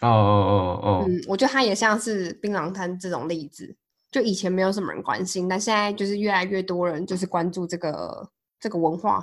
[0.00, 1.04] 哦哦哦哦。
[1.06, 3.76] 嗯，我觉得它也像是槟榔摊这种例子，
[4.10, 8.30] 就以前没有什么人关心，但现在就是越来越多人就是关注这个
[8.60, 9.18] 这个文化。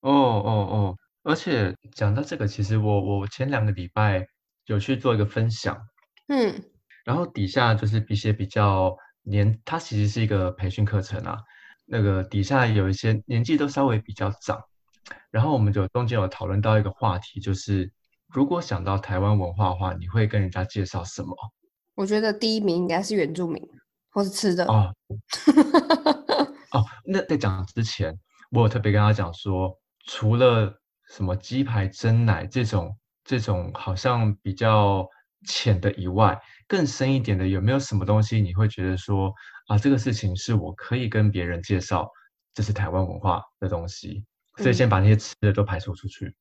[0.00, 4.26] 哦哦哦，而且讲到这个，其实我我前两个礼拜
[4.66, 5.76] 有去做一个分享，
[6.28, 6.62] 嗯，
[7.04, 11.38] 然后底下就是一些比较年，它其实是一个培训课程啊。
[11.88, 14.60] 那个底下有一些年纪都稍微比较长，
[15.30, 17.92] 然后我们就中间有讨论到一个话题，就是
[18.28, 21.34] 如果想到台湾文化的话，你会跟人家介绍什么？
[21.94, 23.62] 我觉得第一名应该是原住民，
[24.10, 24.92] 或是吃的哦。
[26.72, 28.18] 哦，那在讲之前，
[28.50, 35.08] 我有特别跟他讲说，除了什么鸡排、蒸奶这种这种好像比较
[35.46, 39.32] 浅的以外，更深一点的有没有什么东西你会觉得说？
[39.68, 42.08] 啊，这个事情是我可以跟别人介绍，
[42.54, 44.24] 这是台湾文化的东西，
[44.58, 46.34] 所以先把那些吃的都排除出去。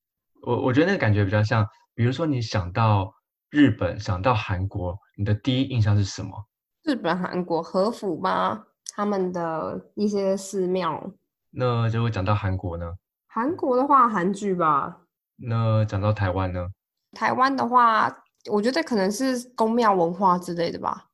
[0.45, 3.13] 我我觉得那个感觉比较像，比如说你想到
[3.49, 6.47] 日本，想到韩国，你的第一印象是什么？
[6.83, 8.65] 日本、韩国和服吗？
[8.95, 11.11] 他们的一些寺庙。
[11.51, 12.85] 那就会讲到韩国呢？
[13.27, 15.01] 韩国的话，韩剧吧。
[15.37, 16.67] 那讲到台湾呢？
[17.13, 18.09] 台湾的话，
[18.51, 21.07] 我觉得可能是宫庙文化之类的吧。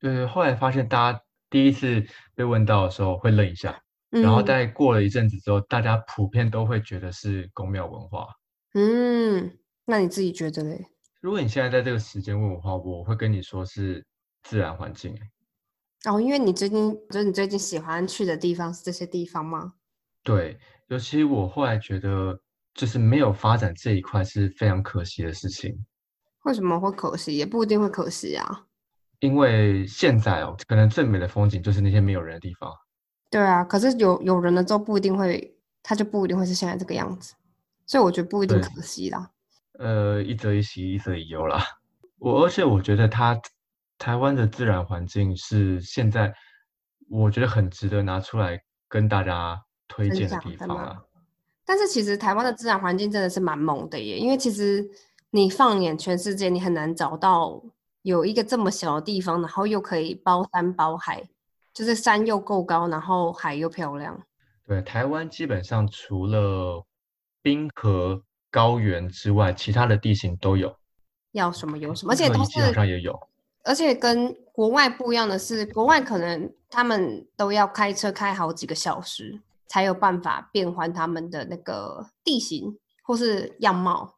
[0.00, 1.20] 对，后来发现大家。
[1.50, 3.74] 第一次被问到的时候会愣一下，
[4.10, 8.26] 然后在过了一阵子之后，大家普遍都会觉得是宫庙文化。
[8.74, 10.86] 嗯，那你自己觉得嘞？
[11.20, 14.04] 如果你现在在这个时间问我的话，我会跟你说是
[14.42, 15.16] 自然环境。
[16.04, 19.74] 哦，因为你最近就是你最近喜欢去的地方是这些地方吗？
[20.22, 22.38] 对，尤其我后来觉得，
[22.74, 25.84] 就是没有发展这一块是非常可惜的事情。
[26.44, 27.36] 为什么会可惜？
[27.36, 28.66] 也不一定会可惜啊。
[29.18, 32.72] 因为现在哦，可能最美的风景就是那些没有人的地方。
[33.30, 37.34] 对啊，可是有有人了之后，不一定会，它就不一定会是现在这个样子。
[37.88, 39.28] 所以我觉得不一定可惜啦。
[39.80, 41.60] 呃，一则一喜，一则一忧啦。
[42.18, 43.40] 我而且我觉得它
[43.98, 46.32] 台湾的自然环境是现在
[47.10, 51.02] 我觉得很值得拿出来跟大家推荐的地方啊。
[51.64, 54.88] 但是其实台湾的自然环境真的是蛮猛的耶，因为其实
[55.30, 57.60] 你放眼全世界，你很难找到。
[58.02, 61.22] 有一个这么小的地方，然后又可以包山包海，
[61.74, 64.18] 就是山又够高，然后海又漂亮。
[64.64, 66.86] 对，台湾基本上除了
[67.42, 70.76] 冰河高原之外，其他的地形都有。
[71.32, 73.18] 要什么有什么，而且都是上也有。
[73.64, 84.16] 而且跟国外不一样的是，国外可能他们都要开车开好几个小时，才有办法变换他们的那个地形或是样貌，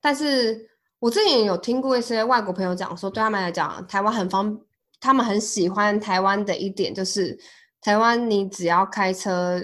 [0.00, 0.68] 但是。
[1.02, 4.56] 我之前有听过一些外国朋友讲说，对他们来讲，台湾很方，
[5.00, 7.36] 他们很喜欢台湾的一点就是，
[7.80, 9.60] 台湾你只要开车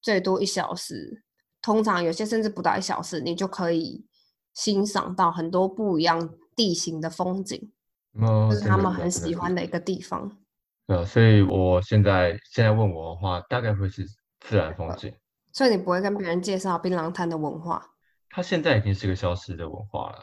[0.00, 1.24] 最多一小时，
[1.60, 4.06] 通常有些甚至不到一小时，你就可以
[4.54, 7.70] 欣赏到很多不一样地形的风景，
[8.20, 10.30] 哦，就是他们很喜欢的一个地方。
[10.86, 14.06] 对啊，所以我现在现在问我的话，大概会是
[14.40, 15.14] 自然风景。
[15.52, 17.84] 所以你不会跟别人介绍槟榔摊的文化，
[18.30, 20.18] 它现在已经是个消失的文化了，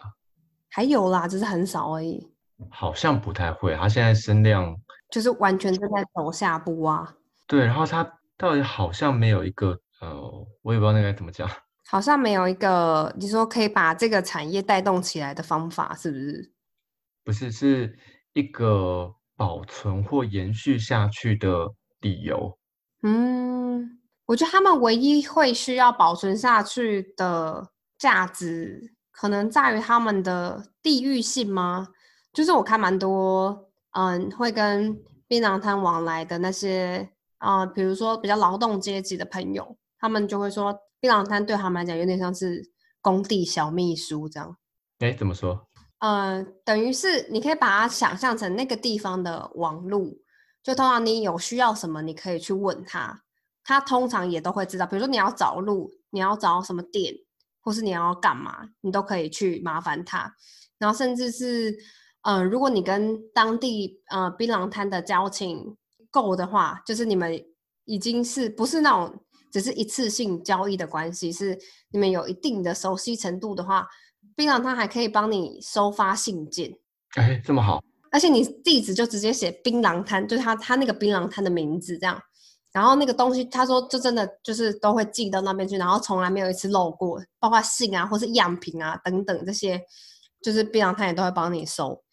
[0.69, 2.25] 还有啦，只是很少而已，
[2.69, 3.75] 好像不太会。
[3.75, 4.75] 它现在声量
[5.11, 7.13] 就是完全正在走下坡啊。
[7.47, 11.49] 对，然后它到底好像没有一个呃，我也不知道那该怎么讲。
[11.87, 16.51] 好像没有一个你说可以把这个产业带动起来的方法，是不是？
[17.23, 17.97] 不是，是
[18.33, 21.67] 一个保存或延续下去的
[22.01, 22.57] 理由。
[23.03, 31.89] 嗯，我觉得他们唯一会需要保存下去的价值，可能在于他们的地域性吗？
[32.33, 42.69] 就是我看蛮多，嗯，会跟槟榔摊往来的那些，啊、比如说比较劳动阶级的朋友，他们就会说，槟榔摊对他们来讲有点像是
[43.01, 44.55] 工地小秘书这样。
[44.99, 45.67] 哎，怎么说？
[45.97, 50.21] 呃，等于是你可以把它想象成那个地方的网路，
[50.61, 53.23] 就通常你有需要什么，你可以去问他，
[53.63, 54.85] 他通常也都会知道。
[54.85, 57.15] 比如说你要找路，你要找什么店，
[57.61, 60.35] 或是你要干嘛，你都可以去麻烦他。
[60.77, 61.75] 然后甚至是，
[62.21, 65.75] 呃，如果你跟当地呃槟榔摊的交情
[66.11, 67.43] 够的话，就是你们
[67.85, 69.24] 已经是不是那种
[69.55, 71.57] 只是一次性交易的关系，是
[71.91, 73.87] 你们有一定的熟悉程度的话，
[74.35, 76.77] 槟榔摊还可以帮你收发信件，
[77.15, 82.21] 哎，这么好，而且你地址就直接写槟榔摊，就是他他那个槟榔摊的名字这样。
[82.73, 89.81] 然后那个东西，他说就真的就是都会寄到那边去，然后从来没有一次漏过，包括信啊或是样品啊等等这些，
[90.41, 92.03] 就是槟榔摊也都会帮你收。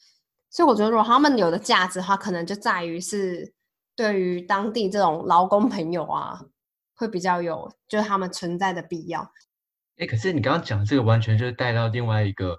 [0.49, 3.53] 所以我觉得，如果他们有的价值的话，可能就在于是
[3.97, 6.41] 对于当地这种劳工朋友啊，
[7.03, 9.29] 会比较有就是他们存在的必要。
[9.99, 12.57] 哎，可是你刚刚讲的这个完全就是带到另外一个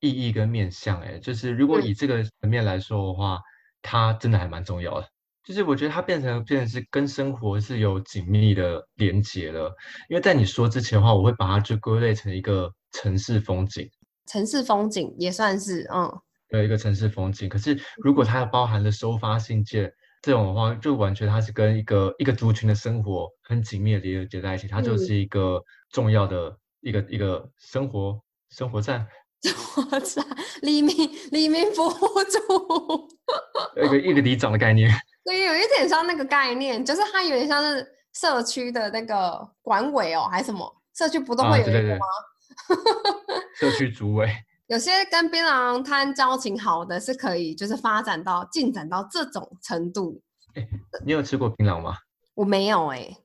[0.00, 3.40] 意义跟面向，哎，就是如果嗯以这个层面来说的话，
[3.82, 5.08] 它真的还蛮重要的。
[5.42, 9.74] 就是我觉得它变成变成是跟生活是有紧密的连结了。
[10.08, 13.90] 因为在你说之前的话，我会把它就归类成一个城市风景。
[14.26, 16.08] 城市风景也算是，嗯，
[16.48, 17.48] 对一个城市风景。
[17.48, 29.06] 可是如果它包含了收发信件这种的话，就完全它是跟一个一个族群的生活很紧密的连接在一起，它就嗯是一个重要的一个一个生活生活站，
[29.92, 30.22] 我操，
[30.62, 30.94] 黎明
[31.30, 33.08] 黎明佛祖，
[33.82, 34.90] 一个一个里长的概念。
[35.24, 42.06] 对，有一点像那个概念，就是它有点像是社区的那个管委哦，还是什么社区不都啊，会有一个对对对吗？，
[43.56, 44.28] 社区主委。
[44.70, 50.22] 有些跟槟榔摊交情好的是可以，就是发展到进展到这种程度。
[50.54, 50.64] 哎
[51.04, 51.96] 你有吃过槟榔吗？
[52.34, 53.16] 我没有哎、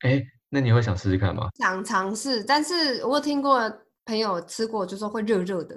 [0.00, 1.48] 哎，那你会想试试看吗？
[1.56, 3.58] 想尝试，但是我有听过
[4.04, 5.74] 朋友吃过，就说会热热的。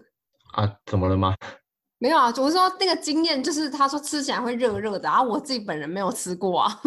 [0.52, 1.34] 啊，怎么了吗？
[2.00, 6.82] 没有啊，我是说那个经验，就是他说吃起来会热热的然啊，我自己本人没有吃过啊。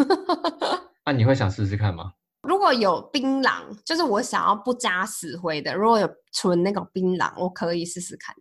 [1.05, 2.11] 啊，你会想试试看吗？
[2.47, 8.33] 如果有槟榔，就是我想要不加死灰的，如果有纯那种槟榔，我可以试试看。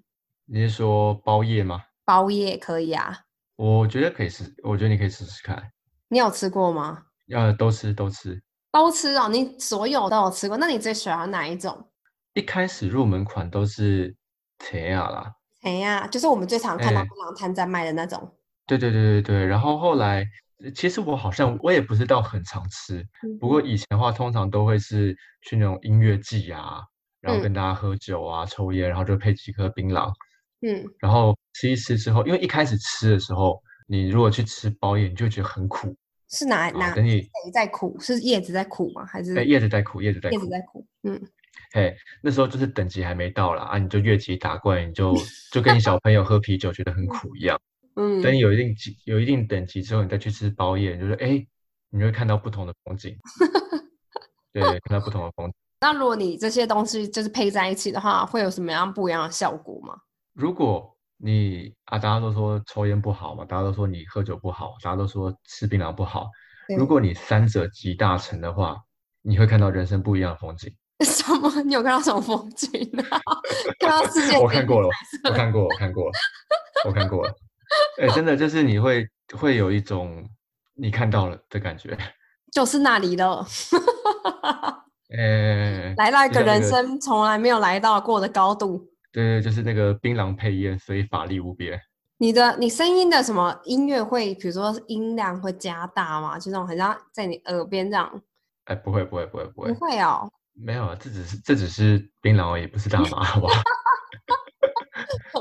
[0.44, 1.82] 你是说包夜吗？
[2.04, 3.18] 包夜可以啊，
[3.56, 5.60] 我觉得可以试，我觉得你可以试试看。
[6.08, 7.02] 你有吃过吗？
[7.26, 8.40] 要都吃都吃。
[8.70, 11.90] 都吃哦，你所有都有吃过，那你最喜欢哪一种？
[12.34, 14.14] 一开始入门款都是
[14.58, 18.36] 甜呀啦，甜呀，就是我们最常看到哎槟榔摊在卖的那种。
[18.66, 19.46] 对对对对对。
[19.46, 20.26] 然后后来，呃
[20.74, 23.06] 其实我好像我也不是到很常吃，
[23.38, 26.80] 不过以前的话通常都会是去那种音乐季啊，
[27.20, 30.10] 然后嗯跟大家喝酒啊、抽烟，然后就配几颗槟榔，
[30.62, 35.94] 嗯，然后吃一吃之后，因为一开始吃的时候，你如果去吃包夜，你就会觉得很苦
[36.30, 36.70] 是哪啊。
[36.70, 37.96] 哪等你谁在苦？
[38.00, 39.04] 是叶子在苦吗？
[39.04, 40.86] 还是哎叶子在苦，叶子在苦叶子，在苦？
[41.02, 41.20] 嗯，
[41.72, 45.14] 嘿，那时候就是等级还没到啦，啊，你就越级打怪，你就
[45.52, 47.60] 就跟你小 朋友喝啤酒觉得很苦一样。
[47.96, 51.46] 嗯，等你有一定级、有一定等级之后，你再去吃包夜，你就是哎，
[51.90, 53.16] 你会看到不同的风景。
[54.52, 55.54] 对，看到不同的风景。
[55.80, 59.94] 那如果你这些东西就是配在一起的话，会有什么样不一样的效果吗？
[60.32, 66.28] 如果你啊，大家都说抽烟不好嘛，大家都说你喝酒不好，大家都说吃槟榔不好。
[66.76, 68.76] 如果你三者集大成的话，
[69.22, 70.74] 你会看到人生不一样的风景。
[71.04, 71.62] 什么？
[71.62, 72.70] 你有看到什么风景
[73.10, 73.20] 啊？
[73.80, 74.38] 看到世界？
[74.38, 74.88] 我看过了，
[75.24, 76.12] 我看过，我看过了，
[76.86, 77.34] 我看过了。
[78.00, 80.28] 哎、真的就是你会会有一种
[80.74, 81.96] 你看到了的感觉。
[82.52, 83.46] 就是那里了，
[85.14, 88.78] 哎、来到一个人生从来没有来到过的高度。
[89.12, 91.78] 对对，就是那个槟榔配烟，所以法力无边。
[92.18, 96.38] 你的你声音的什么音乐会，比如说音量会加大吗？
[96.38, 98.22] 就那种很像在你耳边这样？
[98.64, 103.54] 哎、不会不会不会不会不会，会哦，没有啊，这只是这只是槟榔而已，不是大麻，好不好？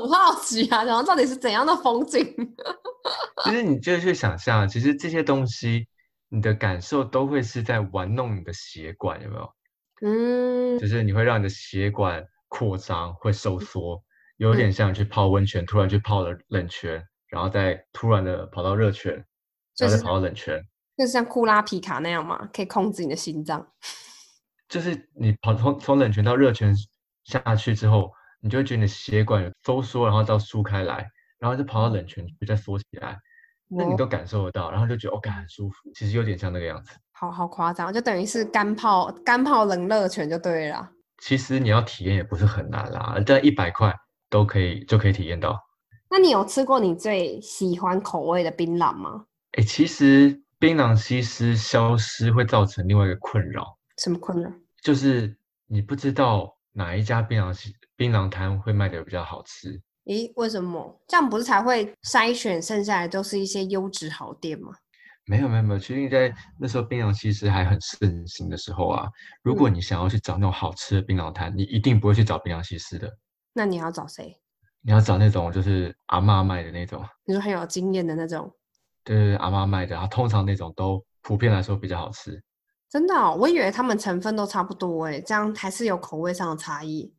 [0.00, 2.24] 很好奇啊，然后到底是怎样的风景？
[3.44, 5.86] 其实你就去想象，其实这些东西，
[6.28, 9.52] 你的感受都会是在玩弄你的血管，有没有？
[10.02, 14.02] 嗯，就是你会让你的血管扩张，会收缩，
[14.36, 19.24] 有点像去泡温泉，突然去泡了冷泉，然后再突然的跑到热泉，
[19.78, 20.62] 然后再跑到冷泉，
[20.96, 23.66] 就是像库拉皮卡那样嘛，可以控制你的心脏。
[24.68, 26.74] 就是你跑从从冷泉到热泉
[27.24, 31.08] 下去之后，你就会觉得你的血管有收缩，然后到舒开来，
[31.38, 33.18] 然后就跑到冷泉就再缩起来，
[33.68, 36.92] 那你都感受得到，然后就觉得哦，感很舒服，其实有点像那个样子。
[37.12, 40.90] 好好夸张，就等于是干泡干泡冷热泉就对了。
[41.18, 43.94] 其实你要体验也不是很难啦，但一百块
[44.28, 45.58] 都可以就可以体验到。
[46.10, 49.24] 那你有吃过你最喜欢口味的槟榔吗？
[49.52, 54.52] 哎，其实槟榔西施消失会造成另外一个困扰，什么困扰？
[54.82, 59.80] 就是你不知道哪一家槟榔西槟榔摊会卖的比较好吃。
[60.04, 61.00] 咦，为什么？
[61.08, 64.72] 这样不是才会筛选剩下来都是一些优质好店吗？
[65.24, 69.08] 没有没有没有，其实在那时候槟榔西施还很盛行的时候啊，
[69.42, 73.12] 如果你想要去找那种好吃的槟榔摊，你一定不会去找槟榔西施的。
[73.52, 74.40] 那你要找谁？
[74.82, 78.48] 你要找那种就是阿妈卖的那种，你说很有经验的那种。
[79.02, 82.40] 对对对，阿妈卖的，然后通常那种都普遍来说比较好吃。
[82.88, 87.12] 真的、哦，我以为他们成分都差不多诶，这样还是有口味上的差异。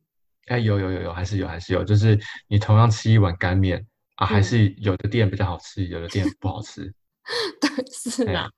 [0.48, 2.18] 哎，有有有有，还是有还是有，就是
[2.48, 3.84] 你同样吃一碗干面
[4.16, 6.92] 啊，还嗯是有的店比较好吃，有的店不好吃。
[7.60, 8.48] 对，是哎啊，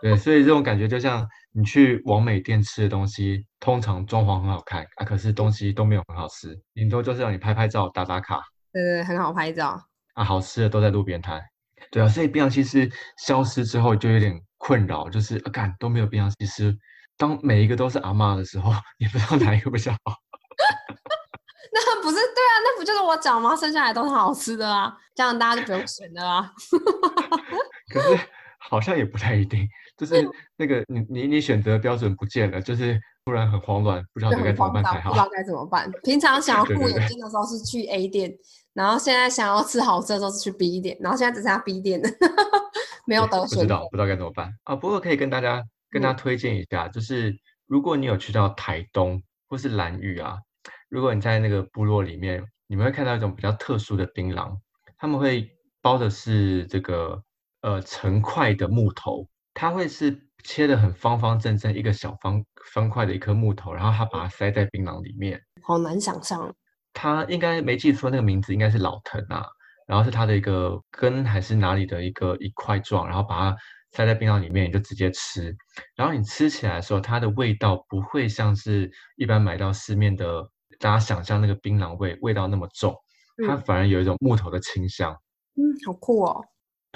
[0.00, 8.40] 对，所以这种感觉就像你去王美店吃的东西，通常装潢很好看啊，可是东西都没有很好吃，顶多就是让你拍拍照、打打卡
[8.72, 9.80] 对对，对很好拍照。
[10.14, 11.42] 啊，好吃的都在路边摊。
[11.90, 12.88] 对啊，所以槟榔西施
[13.18, 16.78] 消失之后就有点困扰，就是啊，干都没有槟榔西施。
[17.16, 20.14] 当每一个都是阿嬷的时候， 也不知道哪一个比较好。
[21.72, 23.54] 那不是对啊，那不就是我讲吗？
[23.54, 26.52] 剩下来都是好吃的啊，这样大家就不用选了啊。
[27.92, 28.18] 可是
[28.58, 35.20] 好像也不太一定，就是那个你你你选择标准不见了，就是突然很慌乱，不知道就该怎么办才好不知。
[35.20, 35.90] 道该怎么办。
[36.02, 38.32] 平常想要顾对对对眼睛的时候是去 A 店，
[38.74, 42.08] 然后现在想要吃好吃的时候是去 B 店，然后现在只剩下 B 店了，
[43.06, 43.58] 没有得选。
[43.58, 44.74] 不知道不知道该怎么办啊。
[44.76, 50.38] 不过可以跟大家跟大家嗯推荐一下，就是如果你有去到台东或是兰屿啊，
[50.90, 54.54] 如果你在那个部落里面，你们会看到一种比较特殊的槟榔，
[54.98, 55.48] 他们会
[55.80, 57.22] 包的是这个
[57.62, 65.40] 呃成块的木头，它会是切的很方方正正，一个小方方块的一颗木头，然后它把它塞在槟榔里面。
[65.62, 66.52] 好难想象，
[66.92, 69.46] 它应该没记错，那个名字应该是老藤啊，
[69.86, 73.56] 然后是它的一个根还是哪里的一个一块状，然后把它
[73.92, 75.56] 塞在槟榔里面，你就直接吃。
[75.94, 82.92] 然后你吃起来的时候，它的味道不会像是一般买到市面的大家想象那个槟榔味味道那么重，
[83.46, 85.12] 它嗯反而有一种木头的清香。
[85.54, 86.42] 嗯，好酷哦。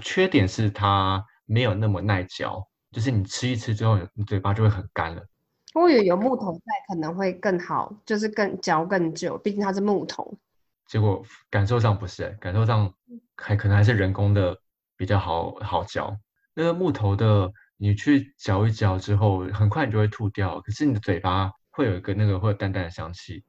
[0.03, 5.23] 缺点是它没有那么耐嚼，就是你吃一吃之后，你嘴巴就会很干了。
[5.75, 10.37] 我以为有木头在可能会更好，就是更嚼更久，毕竟它是木头。
[10.87, 12.93] 结果感受上不是、欸，感受上
[13.37, 14.57] 还可能还是人工的
[14.97, 16.17] 比较好好嚼。
[16.55, 23.45] 那个木头的，你去嚼一嚼之后，很快你就会吐掉，可是你的嘴巴会有一个那个会有淡淡的香气，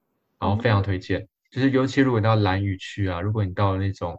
[0.45, 1.27] 然后非常推荐。
[1.51, 4.15] 就是尤其如果你到兰屿区啊，如果你到那种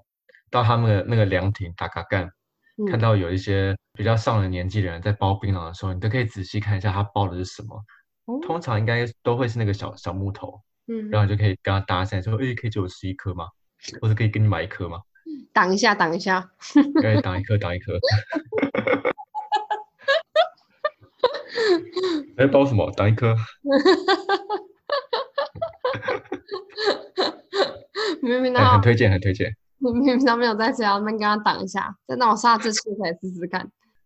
[0.51, 2.29] 到他们的那个凉亭打卡干，
[2.91, 7.77] 看嗯到有一些比较上了年纪的人在包槟榔的时候，你都可以仔细看一下他包的是什么。
[8.25, 13.47] 哦通常应该都会是那个小小木头，嗯，然后你就可以跟他搭讪说：“诶，可以借我吃一颗吗？
[14.01, 14.99] 或者可以给你买一颗吗？
[15.53, 16.51] 挡一下，挡一下。
[17.01, 17.93] 可以挡一颗，挡一颗。
[22.37, 22.91] ”哎，包什么？
[22.97, 23.37] 挡一颗？
[28.31, 29.55] 明明他很推荐，很推荐。
[29.79, 33.61] 你平常没有在吃，然后那边跟他挡一下，再让我下次去可以试试看。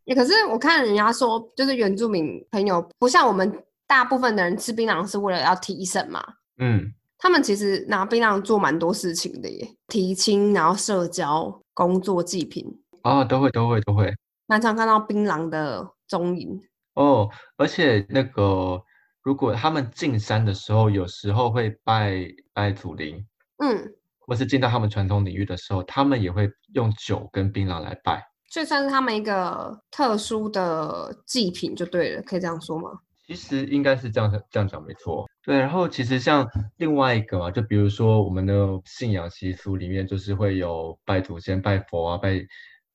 [0.07, 6.21] 欸可是我看人家说，就是原住民朋友不像我们大部分的人吃槟榔是为了要提神嘛，
[6.59, 12.66] 嗯，他们其实拿槟榔做蛮多事情的耶，提亲，然后社交、工作祭品，
[13.03, 14.12] 啊，都会，都会，都会。
[14.47, 16.61] 蛮常看到槟榔的踪影。
[16.95, 18.83] 哦，而且那个，
[19.23, 23.25] 如果他们进山的时候，有时候会拜拜祖灵，
[23.62, 23.95] 嗯，
[24.31, 28.24] 或是进到他们传统领域的时候，他们也会用酒跟槟榔来拜。
[28.49, 32.91] 所以算是他们一个特殊的祭品就对了，可以这样说吗？
[33.26, 35.59] 其实应该是这样这样讲没错，对。
[35.59, 38.55] 然后其实像另外一个嘛，就比如说我们的
[38.85, 42.41] 信仰习俗里面，就是会有拜祖先、拜佛啊，拜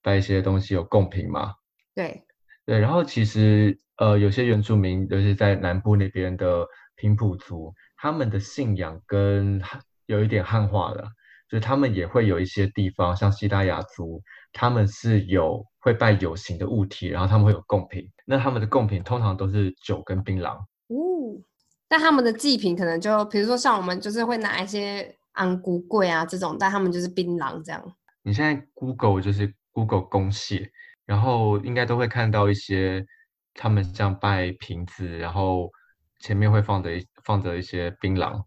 [0.02, 1.52] 拜一些东西有贡品嘛，
[1.94, 2.22] 对，
[2.64, 2.78] 对。
[2.78, 6.66] 然后其实呃，有些原住民，尤其在南部那边的
[6.96, 11.08] 平埔族，他们的信仰跟汉有一点汉化了，
[11.48, 14.22] 就是他们也会有一些地方，像西达雅族，
[14.52, 18.10] 他们是有会拜有形的物体，然后他们会有贡品。
[18.24, 20.56] 那他们的贡品通常都是酒跟槟榔。
[20.88, 21.40] 哦，
[21.88, 27.96] 但他们的祭品可能就比如说像我们就是会拿一些安菇桂啊这种，但他们就是槟榔这样。
[28.22, 30.68] 你现在 Google 就是 Google 公蟹，
[31.04, 33.06] 然后应该都会看到一些
[33.54, 35.70] 他们像拜瓶子，然后
[36.18, 38.42] 前面会放着一放着一些槟榔。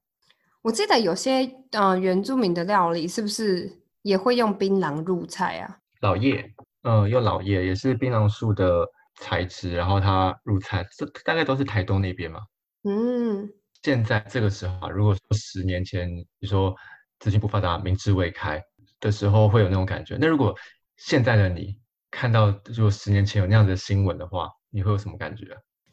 [0.61, 5.77] 我记得有些呃原住民的料理是不是也会用槟榔入菜啊？
[6.01, 6.53] 老叶，
[6.83, 8.85] 嗯，用老叶也是槟榔树的
[9.15, 12.41] 材质，然后它入菜，这大概都是台东那边嘛。
[12.83, 13.49] 嗯，
[13.83, 16.75] 现在这个时候啊，如果说十年前，比如说
[17.19, 18.61] 资讯不发达、明智未开
[18.99, 20.17] 的时候，会有那种感觉。
[20.19, 20.55] 那如果
[20.97, 21.77] 现在的你
[22.11, 25.45] 看到，如果十年前有那样的新闻的话，你会有什么感觉？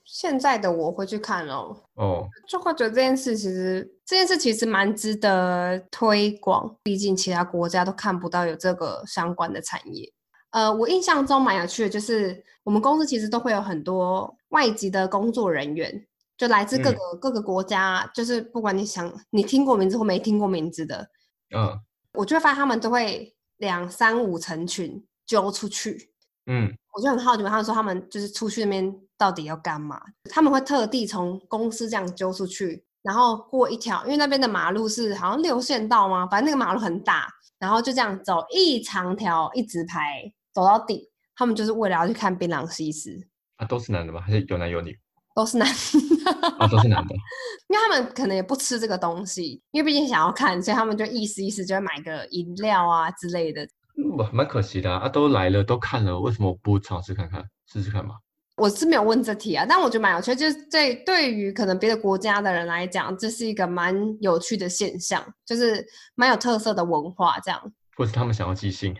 [0.06, 10.10] 现在的我会去看哦，哦，就会觉得这件事其实这件事其实蛮值得推广，毕竟其他国家都看不到有这个相关的产业。
[10.50, 16.06] 呃，我印象中蛮有趣的，就是我们公司其实都会有很多外籍的工作人员，
[16.38, 21.10] 就来自各个各个国家，就是不管你想你听过名字或没听过名字的，
[21.54, 21.78] 嗯。
[22.12, 26.10] 我就会发现他们都会两三五成群揪出去，
[26.46, 30.00] 嗯，我就很好奇，他们说他们就是出去那边到底要干嘛？
[30.30, 36.26] 他们会特地从公司这样揪出去，然后过一条，因为那边的马路是好像六线道吗？
[36.26, 41.10] 反正那个马路很大，然后就这样走一长条一直排走到底。
[41.38, 44.22] 他们就是为了要去看槟榔西施，啊，都是男的吗？
[44.22, 44.98] 还是有男有女？
[45.34, 47.14] 都是男的，啊，都是男的。
[47.68, 53.62] 因为他们可能也不吃这个东西，因为毕竟想要看，所以他们就意思意思就会买个饮料啊之类的。
[53.98, 58.14] 嗯，蛮可惜的啊，啊都来了，都看了，为什么不尝试看看，试试看嘛？
[58.56, 68.94] 我是没有问这题啊，但我觉得蛮有趣，就是对对于可能别的国家的人来讲，这是一个蛮有趣的现象，就是蛮有特色的文化这样， 或是他们想要寄信？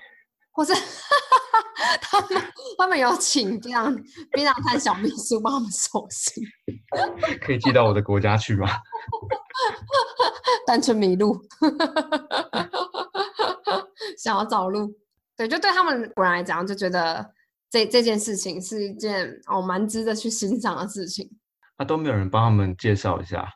[0.52, 0.72] 或是
[2.00, 2.42] 他们
[2.78, 3.94] 他们有请槟榔
[4.32, 6.44] 槟榔摊小秘书帮他们收信，
[7.40, 8.68] 可以寄到我的国家去吗？
[10.66, 11.38] 单纯迷路，
[14.18, 14.92] 想要找路，
[15.36, 17.24] 对，就对他们国人来讲，就觉得
[17.76, 21.30] 这这件事情是一件哦蛮值得去欣赏的事情。
[21.76, 23.46] 啊，都没有人帮他们介绍一下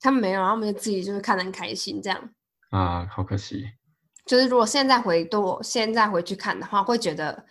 [0.00, 2.30] 他们没有，他们就自己就是看得很开心，这样。
[2.70, 3.66] 啊，好可惜。
[4.24, 7.44] 就是如果现在回多，现在回去看的话，会觉得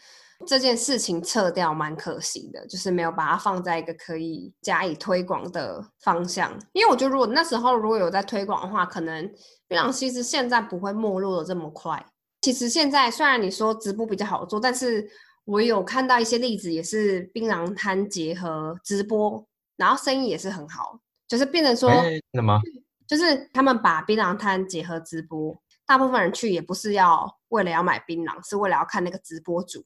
[0.47, 6.51] 这件事情撤掉蛮可惜的，就是没有把它放在一个可以加以推广的方向。
[6.73, 9.31] 因为我觉得，如果那时候如果有在推广的话，可能月
[9.69, 12.03] 亮西施现在不会没落的这么快。
[12.41, 15.07] 其实现在虽然你说直播比较好做，但是
[15.45, 22.59] 我有看到一些例子，也是槟榔摊结合直播，然后生意也是很好，就是变成说，哎，真的吗？
[23.07, 29.85] 就是他们把槟榔摊结合直播，大部分人去也不是要为了要买槟榔，是为了要看那个直播主。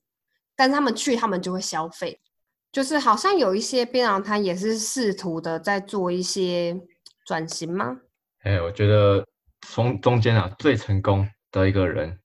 [0.55, 2.22] 但是他们去，他们就会消费，
[2.72, 6.80] 就是好像有一些槟榔摊也是试图的在做一些
[7.26, 7.97] 转型吗？
[8.43, 9.26] 哎，我觉得
[9.68, 12.18] 从中间啊最成功的一个人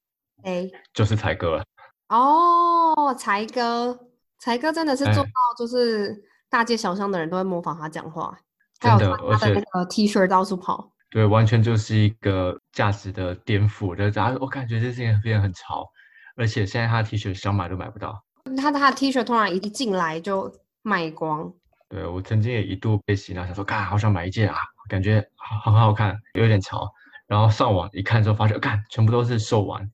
[0.45, 1.65] 哎，就是才哥了。
[2.09, 3.99] 哦，才哥，
[4.39, 6.15] 才哥真的是做哎到，就是
[6.49, 8.39] 大街小巷的人都会模仿他讲话，
[8.81, 10.93] 还有他的那个 T 恤到处跑。
[11.11, 13.95] 对，完全就是一个价值的颠覆。
[13.95, 15.89] 就是啊，我感觉这事情变得很潮，
[16.37, 18.23] 而且现在他的 T 恤想买都买不到。
[18.57, 20.53] 他的他的 T 恤突然一进来就
[20.83, 21.53] 卖光，
[21.89, 24.57] 对我曾经也一度被洗脑，想说，看好想买一件啊，
[24.89, 26.93] 感觉好很好看，有点潮。
[27.27, 29.91] 然后上网一看之后，发现，看全部都是售完。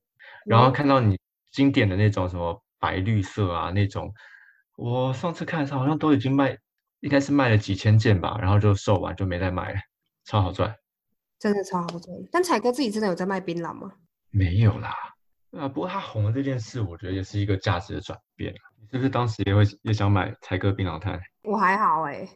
[0.47, 1.17] 然后看到你
[1.61, 4.11] 经典的那种什么白绿色啊那种，
[4.79, 6.57] 我上次看的时候好像都已经卖，
[7.01, 9.79] 应该是卖了几千件吧，然后就售完就没再卖了，
[10.25, 10.75] 超好赚。
[11.39, 12.17] 真的超好赚。
[12.33, 13.93] 但彩哥自己真的有在卖槟榔吗？
[14.31, 14.95] 没有啦，
[15.51, 18.55] 啊，不过他红了这件事，我觉得也是一个价值的转变。
[18.81, 21.13] 你是不是当时也会也想买彩哥槟榔摊？
[21.13, 22.27] 哎，我还好哎、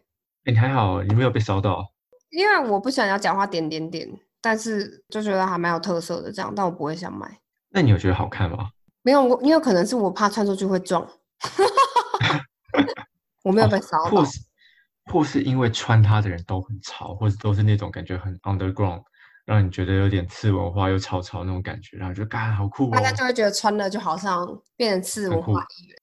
[0.45, 1.83] 你还好，你没有被烧到。
[2.29, 4.07] 因为我不想要讲话点点点，
[4.43, 7.41] 但是就觉得还蛮有特色的这样，但我不会想买。
[7.71, 8.71] 那你有觉得好看吗？
[9.05, 11.09] 没有，我因为可能是我怕穿出去会撞，
[13.45, 14.25] 我没有被骚扰或。
[14.25, 14.41] 是
[15.13, 19.03] 或是因为穿它的人都很潮，或者都是那种感觉很 underground，
[19.45, 23.03] 让你觉得有点次文化又潮潮那种感觉，然后就干好酷哦大。
[23.03, 25.97] 家就会觉得穿了就好像变成次文化一员。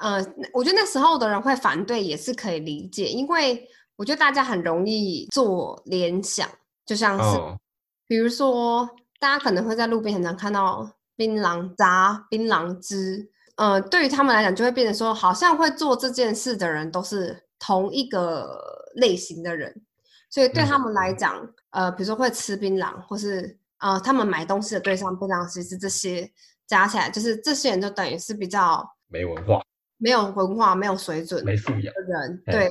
[0.00, 0.24] 呃，
[0.54, 6.48] 我觉得那时候的人会反对也是可以理解，因为我觉得大家很容易做联想，
[6.86, 7.58] 就像是、哦，
[8.06, 8.88] 比如说，
[9.20, 18.56] 大家可能会在路边很常看到槟榔渣、槟榔汁，呃，对于他们来讲，就会变成说，好像会做这件事的人都是同一个
[18.94, 19.82] 类型的人，
[20.30, 26.30] 所以对他嗯们来讲，呃，比如说会吃槟榔或是呃，他们买东西的对象槟榔其实这些
[26.68, 29.60] 加起来，就是这些人就等于是比较没文化、
[29.96, 31.92] 没有文化、没有水准没素养。
[31.92, 32.70] 的人，哎对。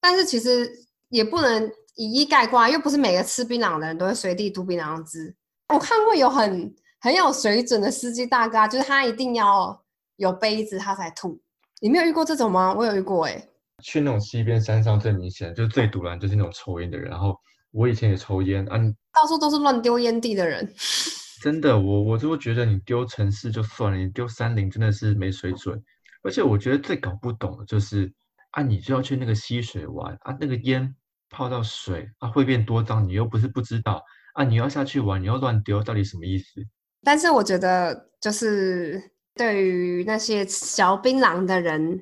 [0.00, 0.70] 但是其实
[1.08, 5.34] 也不能以一概括，又不是每个吃槟榔的人都会随地吐槟榔汁。
[5.68, 9.82] 我看过有很很有水准的司机大哥啊，就是他一定要
[10.16, 11.40] 有杯子他才吐。
[11.80, 12.74] 你没有遇过这种吗？
[12.74, 13.42] 我有遇过哎、
[13.82, 17.10] 去那种西边山上最明显，就是最堵然就是那种抽烟的人。
[17.10, 17.34] 然后
[17.70, 20.70] 我以前也抽烟啊，你到处都是乱丢烟蒂的人。
[21.42, 25.82] 真的，我我就会觉得你丢城市就算了，你丢山林真的是没水准。
[26.22, 28.12] 而且我觉得最搞不懂的就是
[28.50, 30.94] 啊，你就要去那个溪水玩啊，那个烟
[31.30, 36.60] 泡到水啊会变多脏，你又不是不知道啊，你要下去玩，你要乱丢，到底什么意思？
[37.02, 42.00] 但是我觉得，就是对于那些嚼槟榔的人，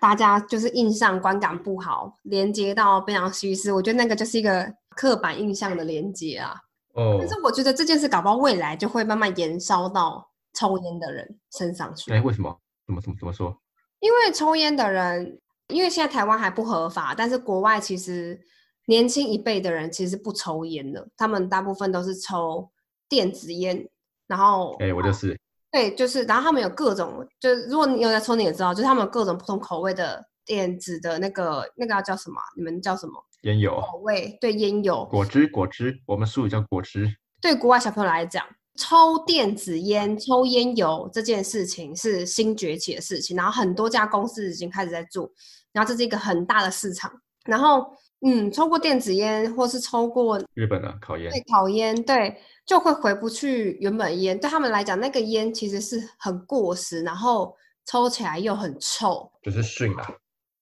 [0.00, 6.54] 大家就是印象观感不好，连接到槟榔西施，我觉得那个就是一个刻板印象的连接啊。
[6.94, 12.58] 哦但，是我觉得这件事搞不好未来就会慢慢延烧到抽烟的人身上去，哎，为什么？
[12.86, 13.56] 怎么怎么怎么说？
[14.00, 18.40] 因为抽烟的人，因为现在台湾还不合法，但是国外其实
[18.86, 22.70] 年轻一辈的人其实不抽烟的，他们大部分都是抽
[23.08, 23.88] 电子烟，
[24.28, 25.36] 然后哎，我就是
[25.72, 32.44] 对，就是，然后他们有各种，就是如果你有在抽，你也知道，就是他们有各种不同口味的电子的那个那个要叫什么啊？
[32.56, 33.12] 你们叫什么
[33.42, 34.38] 烟油、口味？
[34.40, 35.04] 对，烟油。
[35.10, 37.08] 果汁、果汁，我们术语叫果汁。
[37.40, 38.44] 对国外小朋友来讲，
[38.78, 45.30] 抽电子烟、抽烟油这件事情是新崛起的事情，然后很多家公司已经开始在做，
[45.72, 47.10] 然后这是一个很大的市场。
[47.44, 47.86] 然后，
[48.26, 52.36] 嗯，抽过电子烟或是抽过日本的烤烟对，烤烟，对，
[52.68, 54.38] 就会回不去原本烟。
[54.38, 57.56] 对他们来讲，那个烟其实是很过时，然后
[57.86, 60.06] 抽起来又很臭，就是训啦。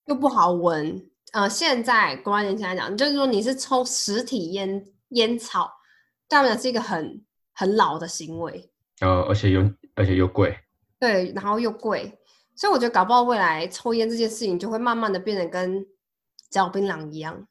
[0.04, 1.04] 又不好闻。
[1.32, 5.68] 呃，现在国外年轻人来讲，就是说你是抽实体烟烟草，
[6.28, 7.20] 对他们讲是一个很
[7.52, 10.56] 很老的行为，呃，而且又而且又贵。
[11.00, 12.16] 对，然后又贵，
[12.54, 15.84] 所以我觉得搞不好未来抽烟这件事情就会慢慢的变得跟
[16.48, 17.46] 嚼槟榔一样。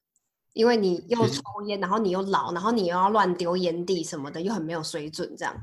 [0.56, 5.54] 因为你又抽烟，然后你又老，然后你又要乱丢烟蒂什么的，又很没有水准，这样。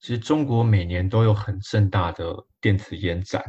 [0.00, 3.42] 其实中国每年都有很盛大的电子烟展，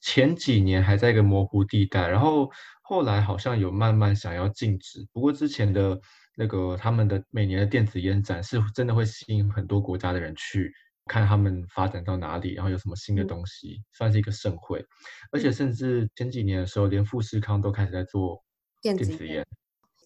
[0.00, 2.50] 前几年还在一个模糊地带，然后
[2.82, 5.06] 后来好像有慢慢想要禁止。
[5.12, 6.00] 不过之前的
[6.36, 10.72] 那个他们的每年的电子烟展是真的会吸引很多国家的人去
[11.06, 14.84] 看他们发展到哪里，然后有什么新的嗯东西，算是一个盛会。
[15.30, 18.42] 而且甚至前几年的时候，连富士康都开始在做
[18.80, 19.46] 电子烟电子烟。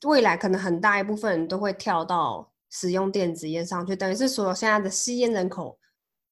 [0.05, 5.79] 未来可能很大一部分人都会跳到使用电子烟上去，等于是所有现在的吸烟人口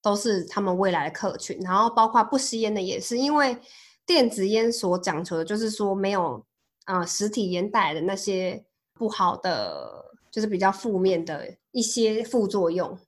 [0.03, 3.57] 都是他们未来的客群，然后包括不吸烟的也是，因为
[4.05, 6.45] 电子烟所讲求的就是说没有
[6.85, 8.63] 呃实体烟带来的那些
[8.93, 12.99] 不好的，就是比较负面的一些副作用，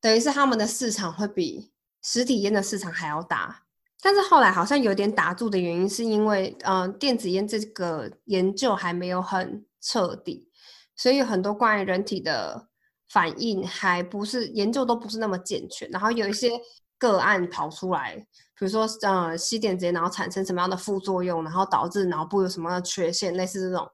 [0.00, 1.70] 等于是他们的市场会比
[2.02, 3.64] 实体烟的市场还要大。
[4.00, 10.48] 但是后来好像有点打住的原因，是因为呃电子烟这个研究还没有很彻底，
[10.96, 12.68] 所以有很多关于人体的
[13.08, 16.50] 反应还不是研究都不是那么健全，然后有一些
[16.98, 18.16] 个案跑出来，
[18.58, 23.88] 比如说呃吸电子烟然后产生什么样的副作用，然后导致脑部有什么样的缺陷，类似这种，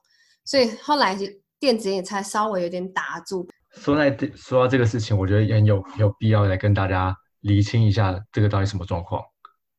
[0.46, 1.14] 所以后来
[1.60, 3.46] 电子烟也才稍微有点打住。
[3.72, 9.22] 说在这说到这个事情，我觉得也很有有必要来跟大家厘清一下这个到底什么状况。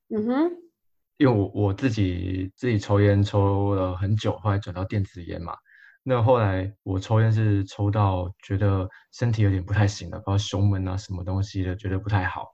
[0.10, 0.52] 嗯哼，
[1.18, 5.56] 因为我我自己自己抽烟抽了很久，后来转到电子烟嘛。
[6.04, 12.50] 那后来我抽烟是抽到觉得身体有点不太行了，包括胸闷啊什么东西的，觉得不太好。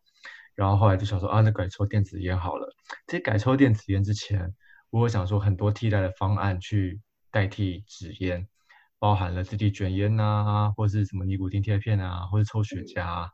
[0.56, 2.68] 然后后来就想说啊，那改抽电子烟好了。
[3.08, 4.54] 在改抽电子烟之前，
[4.92, 8.48] 我有想说很多替代的方案去代替纸烟，
[9.00, 13.30] 包含了自己卷烟呐、或是什么尼古丁贴片啊，或者抽雪茄、啊。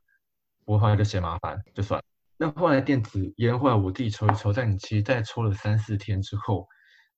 [0.63, 2.01] 不过后来就嫌麻烦，就算。
[2.37, 6.67] 那后来电子烟，后来我自己抽一抽，在你其实在抽了三四天之后，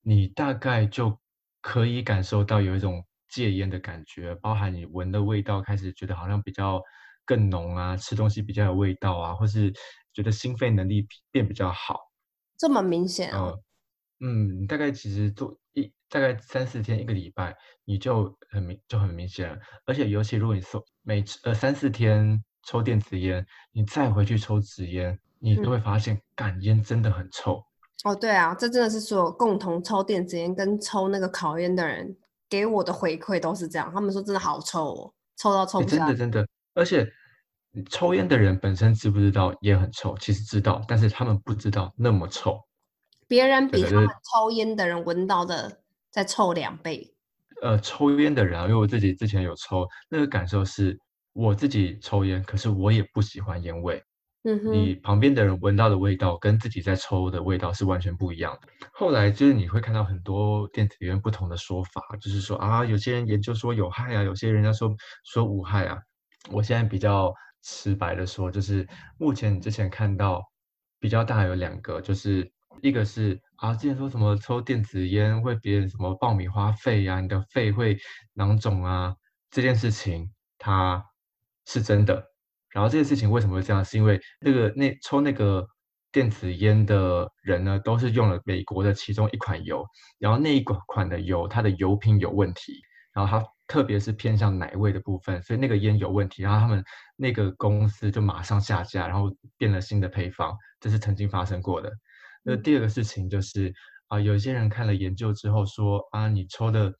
[0.01, 1.19] 你大概就
[1.67, 6.81] 可以感受到有一种戒烟的感觉，包含你闻的味道开始觉得好像比较
[7.25, 9.73] 更浓啊，吃东西比较有味道啊，或是
[10.13, 11.99] 觉得心肺能力变比较好。
[12.57, 13.59] 这么明显哦。
[14.21, 17.53] 呃，嗯，大概其实做一大概三四天一个礼拜，
[17.83, 19.59] 你就很明就很明显了。
[19.85, 27.61] 而且尤其如果你抽每呃三四天抽电子烟，你再回去抽纸烟，你都嗯会发现，干烟真的很臭。
[28.03, 32.15] 哦，对啊，这真的是所有共同抽电子烟跟抽那个烤烟的人
[32.47, 35.89] 给我的回馈都是这样，他们说真的好臭哦，臭到抽欸不。
[35.89, 37.07] 真的真的，而且
[37.71, 40.15] 你抽烟的人本身知不知道烟很臭？
[40.19, 42.59] 其实知道，但是他们不知道那么臭。
[43.27, 45.81] 别人比他们抽烟的人闻到的
[46.11, 47.13] 再臭两倍。
[47.61, 50.97] 呃，抽烟的人啊，因为我自己之前有抽，那个感受是，
[51.33, 54.01] 我自己抽烟，可是我也不喜欢烟味。
[54.47, 58.69] 嗯哼，你旁边的人闻到的味道跟自己在抽的味道是完全不一样的。
[58.93, 64.95] 后来就是你会看到很多电子烟不同的说法，就是说啊，有些人研究说有害啊，有些人家说
[65.25, 65.99] 说无害啊。
[66.49, 68.87] 我现在比较直白的说，就是
[69.17, 70.41] 目前你之前看到
[70.97, 72.49] 比较大有两个，就是
[72.81, 77.97] 一个是啊，之前说什么抽电子烟会别人什么爆米花肺啊，你的肺会
[78.33, 79.13] 囊肿啊，
[79.51, 81.03] 这件事情它
[81.65, 82.31] 是真的。
[82.73, 83.83] 然后这件事情为什么会这样？
[83.83, 85.65] 是因为那个那抽那个
[86.11, 89.85] 电子烟的人呢，都是用了美国的其中一款油，
[90.19, 92.73] 然后那一款款的油，它的油品有问题，
[93.13, 96.83] 然后它特别是偏向奶味的部分，所以那个烟有问题，然后他们
[97.15, 101.91] 那个公司就马上下架，然后变了新的配方，这是曾经发生过的。
[102.43, 103.73] 那第二个事情就是
[104.07, 106.93] 啊，有些人看了研究之后说啊，你抽的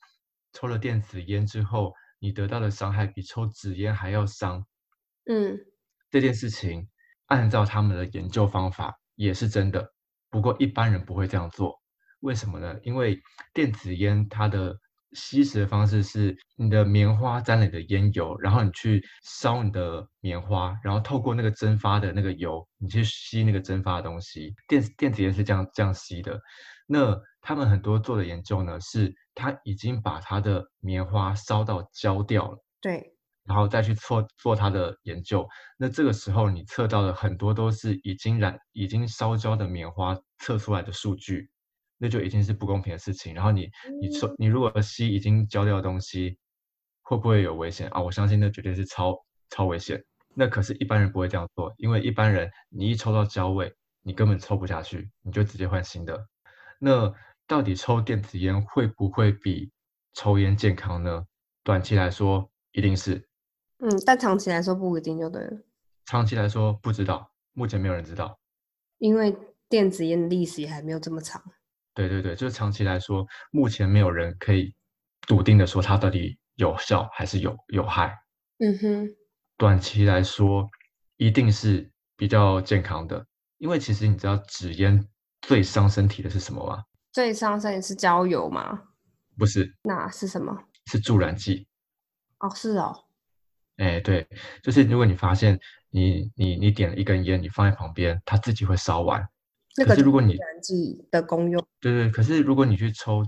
[0.53, 4.65] 抽了电子烟之后，你得到的伤害比抽纸烟还要伤。
[5.29, 5.57] 嗯，
[6.09, 6.87] 这件事情
[7.25, 9.91] 按照他们的研究方法也是真的，
[10.29, 11.75] 不过一般人不会这样做，
[12.21, 12.79] 为什么呢？
[12.83, 13.19] 因为
[13.53, 14.73] 电子烟它的
[15.11, 24.53] 吸食的方式是你的棉花沾了你的烟油，然后你去烧你的棉花，然后透过那个蒸发的那个油，你去吸那个蒸发的东西。
[24.67, 26.39] 电电子烟是这样这样吸的。
[26.85, 32.57] 那他们很多做的研究呢，是他已经把他的棉花烧到焦掉了。
[32.79, 33.16] 对。
[33.47, 41.49] 然后再去做做它的研究，那这个时候你测到的很多都是已经燃、已经烧焦的棉花测出来的数据，
[41.97, 43.33] 那就已经是不公平的事情。
[43.33, 43.69] 然后你
[44.01, 46.37] 你说你如果吸已经焦掉的东西，
[47.01, 48.01] 会不会有危险啊？
[48.01, 49.17] 我相信那绝对是超
[49.49, 50.03] 超危险。
[50.35, 53.73] 那可是一般人不会这样做，因为一般人你一抽到焦味，
[54.03, 56.27] 你根本抽不下去，你就直接换新的。
[56.79, 57.11] 那
[57.47, 59.71] 到底抽电子烟会不会比
[60.13, 61.25] 抽烟健康呢？
[61.63, 63.27] 短期来说，一定是。
[63.79, 65.51] 嗯，但长期来说不一定就对了。
[66.05, 68.39] 长期来说不知道，目前没有人知道，
[68.97, 69.35] 因为
[69.69, 71.43] 电子烟的历史也还没有这么长。
[71.93, 74.73] 对对对，就是长期来说，目前没有人可以
[75.27, 78.17] 笃定的说它到底有效还是有有害。
[78.59, 79.07] 嗯哼。
[79.57, 80.67] 短期来说，
[81.17, 83.25] 一定是比较健康的，
[83.57, 85.03] 因为其实你知道纸烟
[85.41, 86.83] 最伤身体的是什么吗？
[87.11, 88.83] 最伤身体是焦油吗？
[89.37, 89.75] 不是。
[89.81, 90.55] 那是什么？
[90.85, 91.67] 是助燃剂。
[92.39, 93.06] 哦，是哦。
[93.77, 94.27] 哎，对，
[94.61, 95.59] 就是如果你发现
[95.89, 99.23] 你你你点了一根烟，你放在旁边，它自己会烧完。
[99.77, 101.63] 那个是如果你燃剂的功用。
[101.79, 103.23] 对对，可是如果你去抽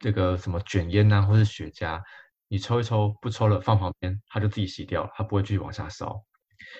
[0.00, 2.00] 这个什么卷烟呐，或是雪茄，
[2.48, 6.20] 你抽一抽不抽了，放旁边，它就自己熄掉了，它不会继续往下烧，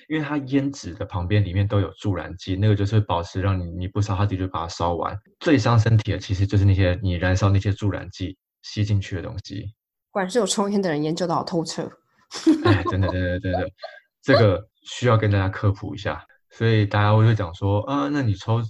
[0.09, 5.17] 因为它烟纸的旁边里面都有助燃剂，那个就是保持让你你不烧，它自己就把它烧完。
[5.39, 9.73] 最伤身体的其实就是那些你燃烧那些助燃剂吸进去的东西。
[10.11, 11.89] 果然是有抽烟的人研究的好透彻。
[12.65, 13.69] 哎，真的，真的，真的，
[14.23, 16.25] 这个需要跟大家科普一下。
[16.51, 18.61] 所以大家会讲说，啊，那你抽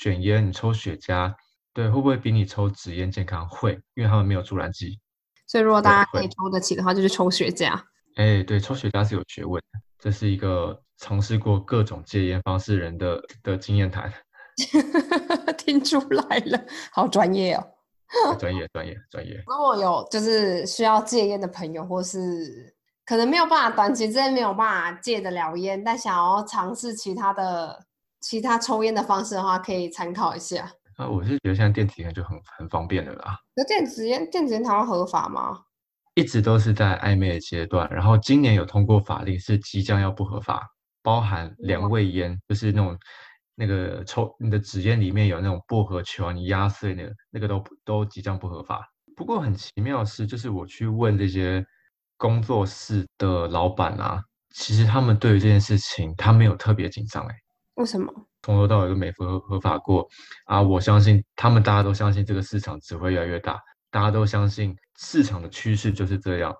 [0.00, 1.32] 卷烟，你抽雪茄，
[1.72, 3.48] 对，会不会比你抽纸烟健康？
[3.48, 4.98] 会，因为他们没有助燃剂。
[5.46, 7.80] 所以如果大家可以抽得起的话，就去抽雪茄。
[8.16, 14.12] 哎，对，抽雪茄是有学问的，这是一个尝试过各种戒烟方式人的的经验谈。
[15.56, 16.60] 听出来了，
[16.90, 17.64] 好专业哦。
[18.40, 19.42] 专业，专业，专业。
[19.46, 22.74] 如果有就是需要戒烟的朋友，或是。
[23.08, 27.82] 可能没有办法短期之内没有办法戒得了烟，但想要尝试其他的
[28.20, 30.70] 其他抽烟的方式的话，可以参考一下。
[30.98, 33.38] 啊，我是觉得现在电子烟就很很方便了啦。
[33.56, 35.58] 那电子烟电子烟台湾合法吗？
[36.16, 40.68] 一直都是在暧昧的阶段，然后今年有通过法令，是即将要不合法，
[41.02, 42.94] 包含两味烟，就是那种
[43.54, 48.86] 那个抽你的纸烟里面有那种薄荷球，你压碎那个那个都都即将不合法。
[49.16, 51.64] 不过很奇妙的是，就是我去问这些。
[52.18, 54.22] 工作室的老板啊，
[54.54, 57.34] 其实他们对于这件事情，他没有特别紧张哎。
[57.76, 58.12] 为什么？
[58.42, 60.06] 从头到尾都没合合法过
[60.46, 60.60] 啊！
[60.60, 63.58] 我相信他们，大家都相信这个市场只会越来越大，
[63.90, 66.54] 大家都相信市场的趋势就是这样。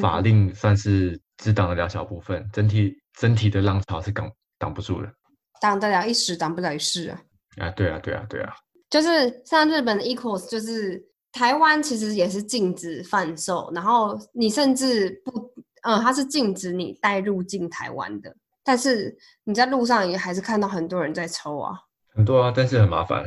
[0.00, 5.12] 法令算是只挡得了小部分，整体整体的浪潮是挡挡不住的。
[5.60, 7.20] 挡得了一时，挡不了一世啊！
[7.58, 8.54] 啊，对啊，对啊，对啊。
[8.88, 11.04] 就是像日本的 Equals，就是。
[11.36, 18.34] 台湾其实也是禁止贩售，然后你甚至不，嗯，它是禁止你带入境台湾的。
[18.64, 19.14] 但是
[19.44, 21.74] 你在路上也还是看到很多人在抽啊，
[22.14, 23.26] 很多啊，但是很麻烦。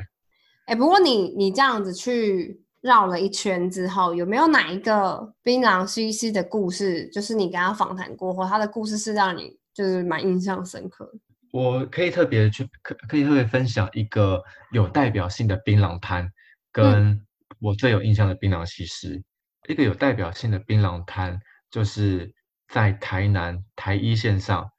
[0.65, 11.07] 哎，不过你你这样子去绕了一圈之后，有没有哪一个槟榔西西的故事，就是你跟他访谈过后，他的故事是让你就是蛮印象深刻？
[11.53, 16.27] 我可以特别去可可以特别分享一个有代表性的槟榔摊
[16.71, 17.23] 跟。
[17.59, 19.23] 我最有印象的槟榔西施，
[19.67, 21.39] 一个有代表性的槟榔摊
[21.71, 22.31] 就是
[22.67, 24.69] 在台南台一线上，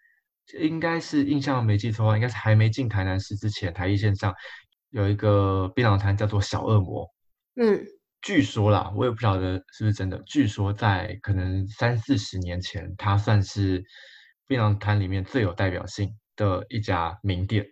[0.59, 4.35] 应该是印象没记错的话，应该是还没进台南市之前，台一线上
[4.91, 7.07] 有一个槟榔摊叫做小恶魔。
[7.57, 7.85] 嗯，
[8.23, 10.23] 据说啦，我也不晓得是不是真的。
[10.27, 13.85] 据说在可能三四十年前，它算是
[14.47, 17.67] 槟榔摊里面最有代表性的一家名店。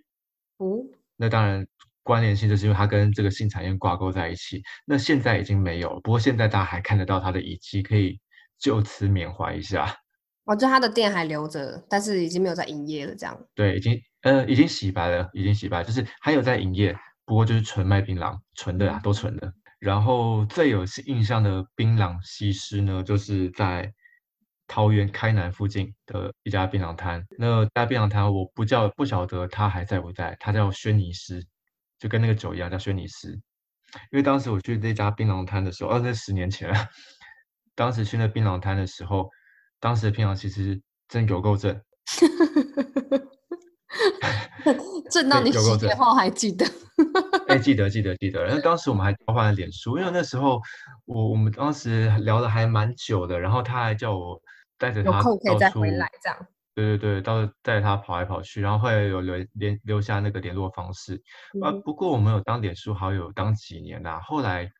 [0.58, 0.78] 哦，
[1.16, 1.66] 那当然
[2.08, 4.62] 关联性就是因为它跟这个性产业挂钩在一起。
[4.86, 8.18] 那现在已经没有了，不过现在大家还看得到它的遗迹，可以
[8.58, 9.94] 就此缅怀一下。
[10.48, 13.38] 哦，就他的店还留着，但是已经没有在营业了，这样。
[13.54, 16.96] 对，已经呃已经洗白了，已经洗白，就是还有在营业，
[17.26, 19.52] 不过就是纯卖槟榔，纯的啊，都纯的。
[19.78, 23.92] 然后最有印象的槟榔西施呢，就是在
[24.66, 27.22] 桃园开南附近的一家槟榔摊。
[27.36, 31.46] 那家槟榔摊我不叫不晓得它还在不在，它叫轩尼诗，
[31.98, 33.30] 就跟那个酒一样叫轩尼诗。
[34.10, 36.88] 因为当时我去那家槟榔摊的时候，哦，那十年前了。
[37.74, 39.30] 当时去那槟榔摊的时候。
[39.80, 41.80] 当时的槟榔其实真有够正，
[45.08, 46.66] 正到你十年后还记得？
[47.46, 48.44] 哎，记得记得记得。
[48.44, 50.60] 然后当时我们还交换了脸书，因为那时候
[51.04, 54.42] 我我们当时聊的还蛮久的，然后他还叫我
[54.78, 56.46] 带着他到处，这样。
[56.78, 61.20] 对对对，到带着他跑来跑去，然后后来有留联留下那个联络方式。
[61.60, 64.70] 啊，不过我们有当脸书好友当几年啦，后来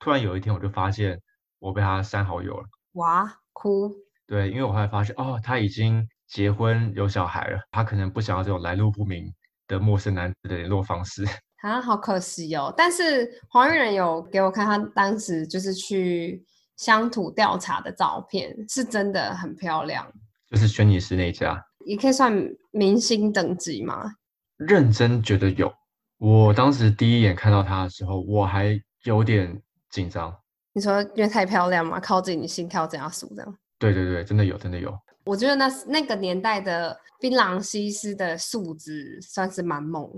[0.00, 1.16] 突然有一天我就发现
[1.60, 2.64] 我被他删好友了。
[2.94, 3.88] 哇，哭。
[4.26, 9.32] 对，因为我后来发现，哦，他已经结婚有小孩了，他可能不想要这种来路不明
[9.68, 11.24] 的陌生男子的联络方式。
[11.62, 12.74] 啊，好可惜哦！
[12.76, 16.44] 但是黄玉仁有给我看他当时就是去
[16.76, 20.06] 乡土调查的照片，是真的很漂亮。
[20.54, 22.32] 就是轩尼诗那家，也可以算
[22.70, 24.08] 明星等级吗？
[24.56, 25.72] 认真觉得有。
[26.18, 30.32] 我当时第一眼看到他的时候，我还有点紧张。
[30.72, 31.98] 你说因为太漂亮嘛？
[31.98, 33.58] 靠近你心跳怎样数这样？
[33.80, 34.96] 对对对，真的有，真的有。
[35.24, 40.08] 我觉得那那个年代的槟榔西施的素质算是蛮猛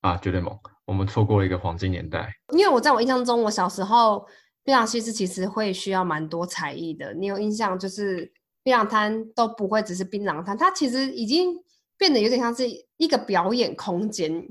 [0.00, 0.58] 啊，绝对猛。
[0.86, 2.32] 我们错过了一个黄金年代。
[2.54, 4.26] 因为我在我印象中，我小时候
[4.64, 7.12] 槟榔西施其实会需要蛮多才艺的。
[7.12, 8.32] 你有印象，就是
[8.66, 11.56] 槟榔摊都不会只是槟榔摊，它其实已经
[11.96, 12.64] 变得有点像是
[12.96, 14.44] 一个表演空间。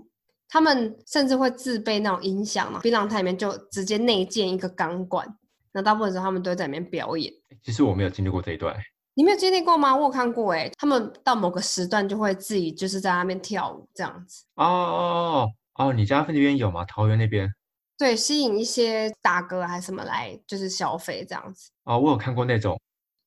[0.47, 5.27] 他们甚至会自备那种音响嘛，槟榔摊里面就直接内建一个钢管。
[5.73, 7.33] 那大部分时候他们都会在里面表演。
[7.61, 8.73] 其实我没有经历过这一段，
[9.15, 9.93] 你没有经历过吗？
[9.93, 14.45] 我有看过哎，他们到某个时段就会自己就是在那边跳舞这样子。
[14.55, 16.85] 哦哦哦，你家那边有吗？
[16.85, 17.53] 桃园那边？
[17.97, 21.69] 对，吸引一些大哥还是什么来就是消费这样子。
[21.83, 22.79] 哦，我有看过那种。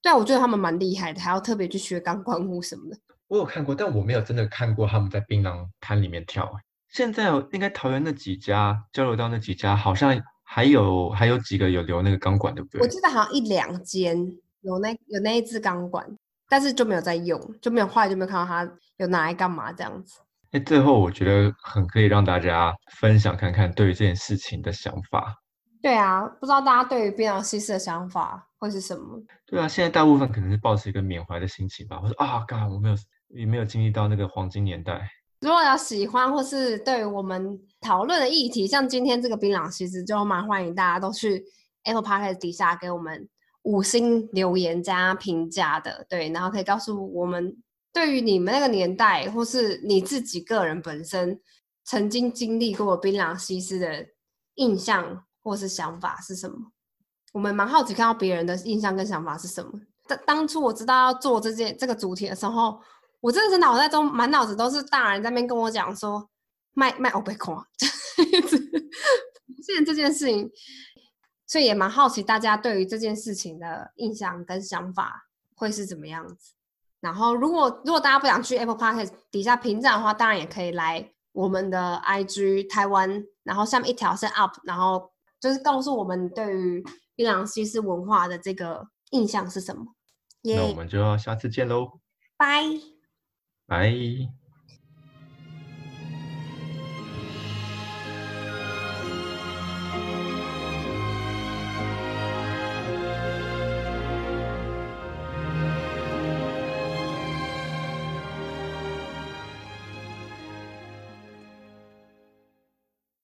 [0.02, 2.96] 对啊，我觉得他们蛮厉害的，还要特别去学钢管舞什么的。
[3.28, 6.50] 我有看过，但我没有真的看过他们在槟榔摊里面跳。
[6.88, 10.20] 现在应该桃园那几家交流道那几家好像。
[10.50, 12.80] 还有还有几个有留那个钢管，对不对？
[12.80, 14.16] 我记得好像一两间
[14.62, 16.02] 有那有那一支钢管，
[16.48, 20.20] 但是就没有在用，就没有后来就没有看到它有拿来干嘛这样子。
[20.52, 25.36] 哎，最后我觉得很可以让大家分享看看对于这件事情的想法。
[25.80, 29.22] 对啊，不知道大家对于槟榔西施的想法会是什么？
[29.46, 32.94] 对啊，现在大部分可能是抱持一个缅怀的心情吧，或者啊，刚我没有
[33.28, 35.10] 也没有经历到那个黄金年代。
[35.40, 41.44] 如果有喜欢或是对我们讨论的议题，像今天这个槟榔西施就蛮欢迎大家都去
[41.84, 43.28] Apple Podcast 底下给我们
[43.62, 47.56] 五星留言加评价的，对，然后可以告诉我们
[47.92, 51.40] 对于你们那个年代或是你自己个人本身
[51.84, 54.06] 曾经经历过槟榔西施的
[54.56, 56.56] 印象或是想法是什么？
[57.32, 59.72] 我们蛮好奇看到别人的印象跟想法是什么。
[60.06, 62.80] 当当初我知道要做这件这个主题的时候。
[63.20, 66.30] 我真的是脑袋中满脑子都是大人在那边跟我讲说
[66.74, 67.60] 卖卖欧贝孔，
[68.16, 70.48] 一直出现这件事情，
[71.44, 75.26] 所以也蛮好奇大家对于这件事情的印象跟想法
[75.56, 76.52] 会是怎么样子。
[77.00, 85.10] 然后如果如果大家不想去 Apple Podcast 底下评价的话，当然也可以来我们的 IG 台湾，然后下面一条是 Up，然后
[85.40, 86.84] 就是告诉我们对于
[87.14, 89.84] 槟榔西施文化的这个印象是什么。
[90.42, 92.00] 那我们就要下次见喽，
[92.36, 92.64] 拜。
[93.66, 94.37] 拜。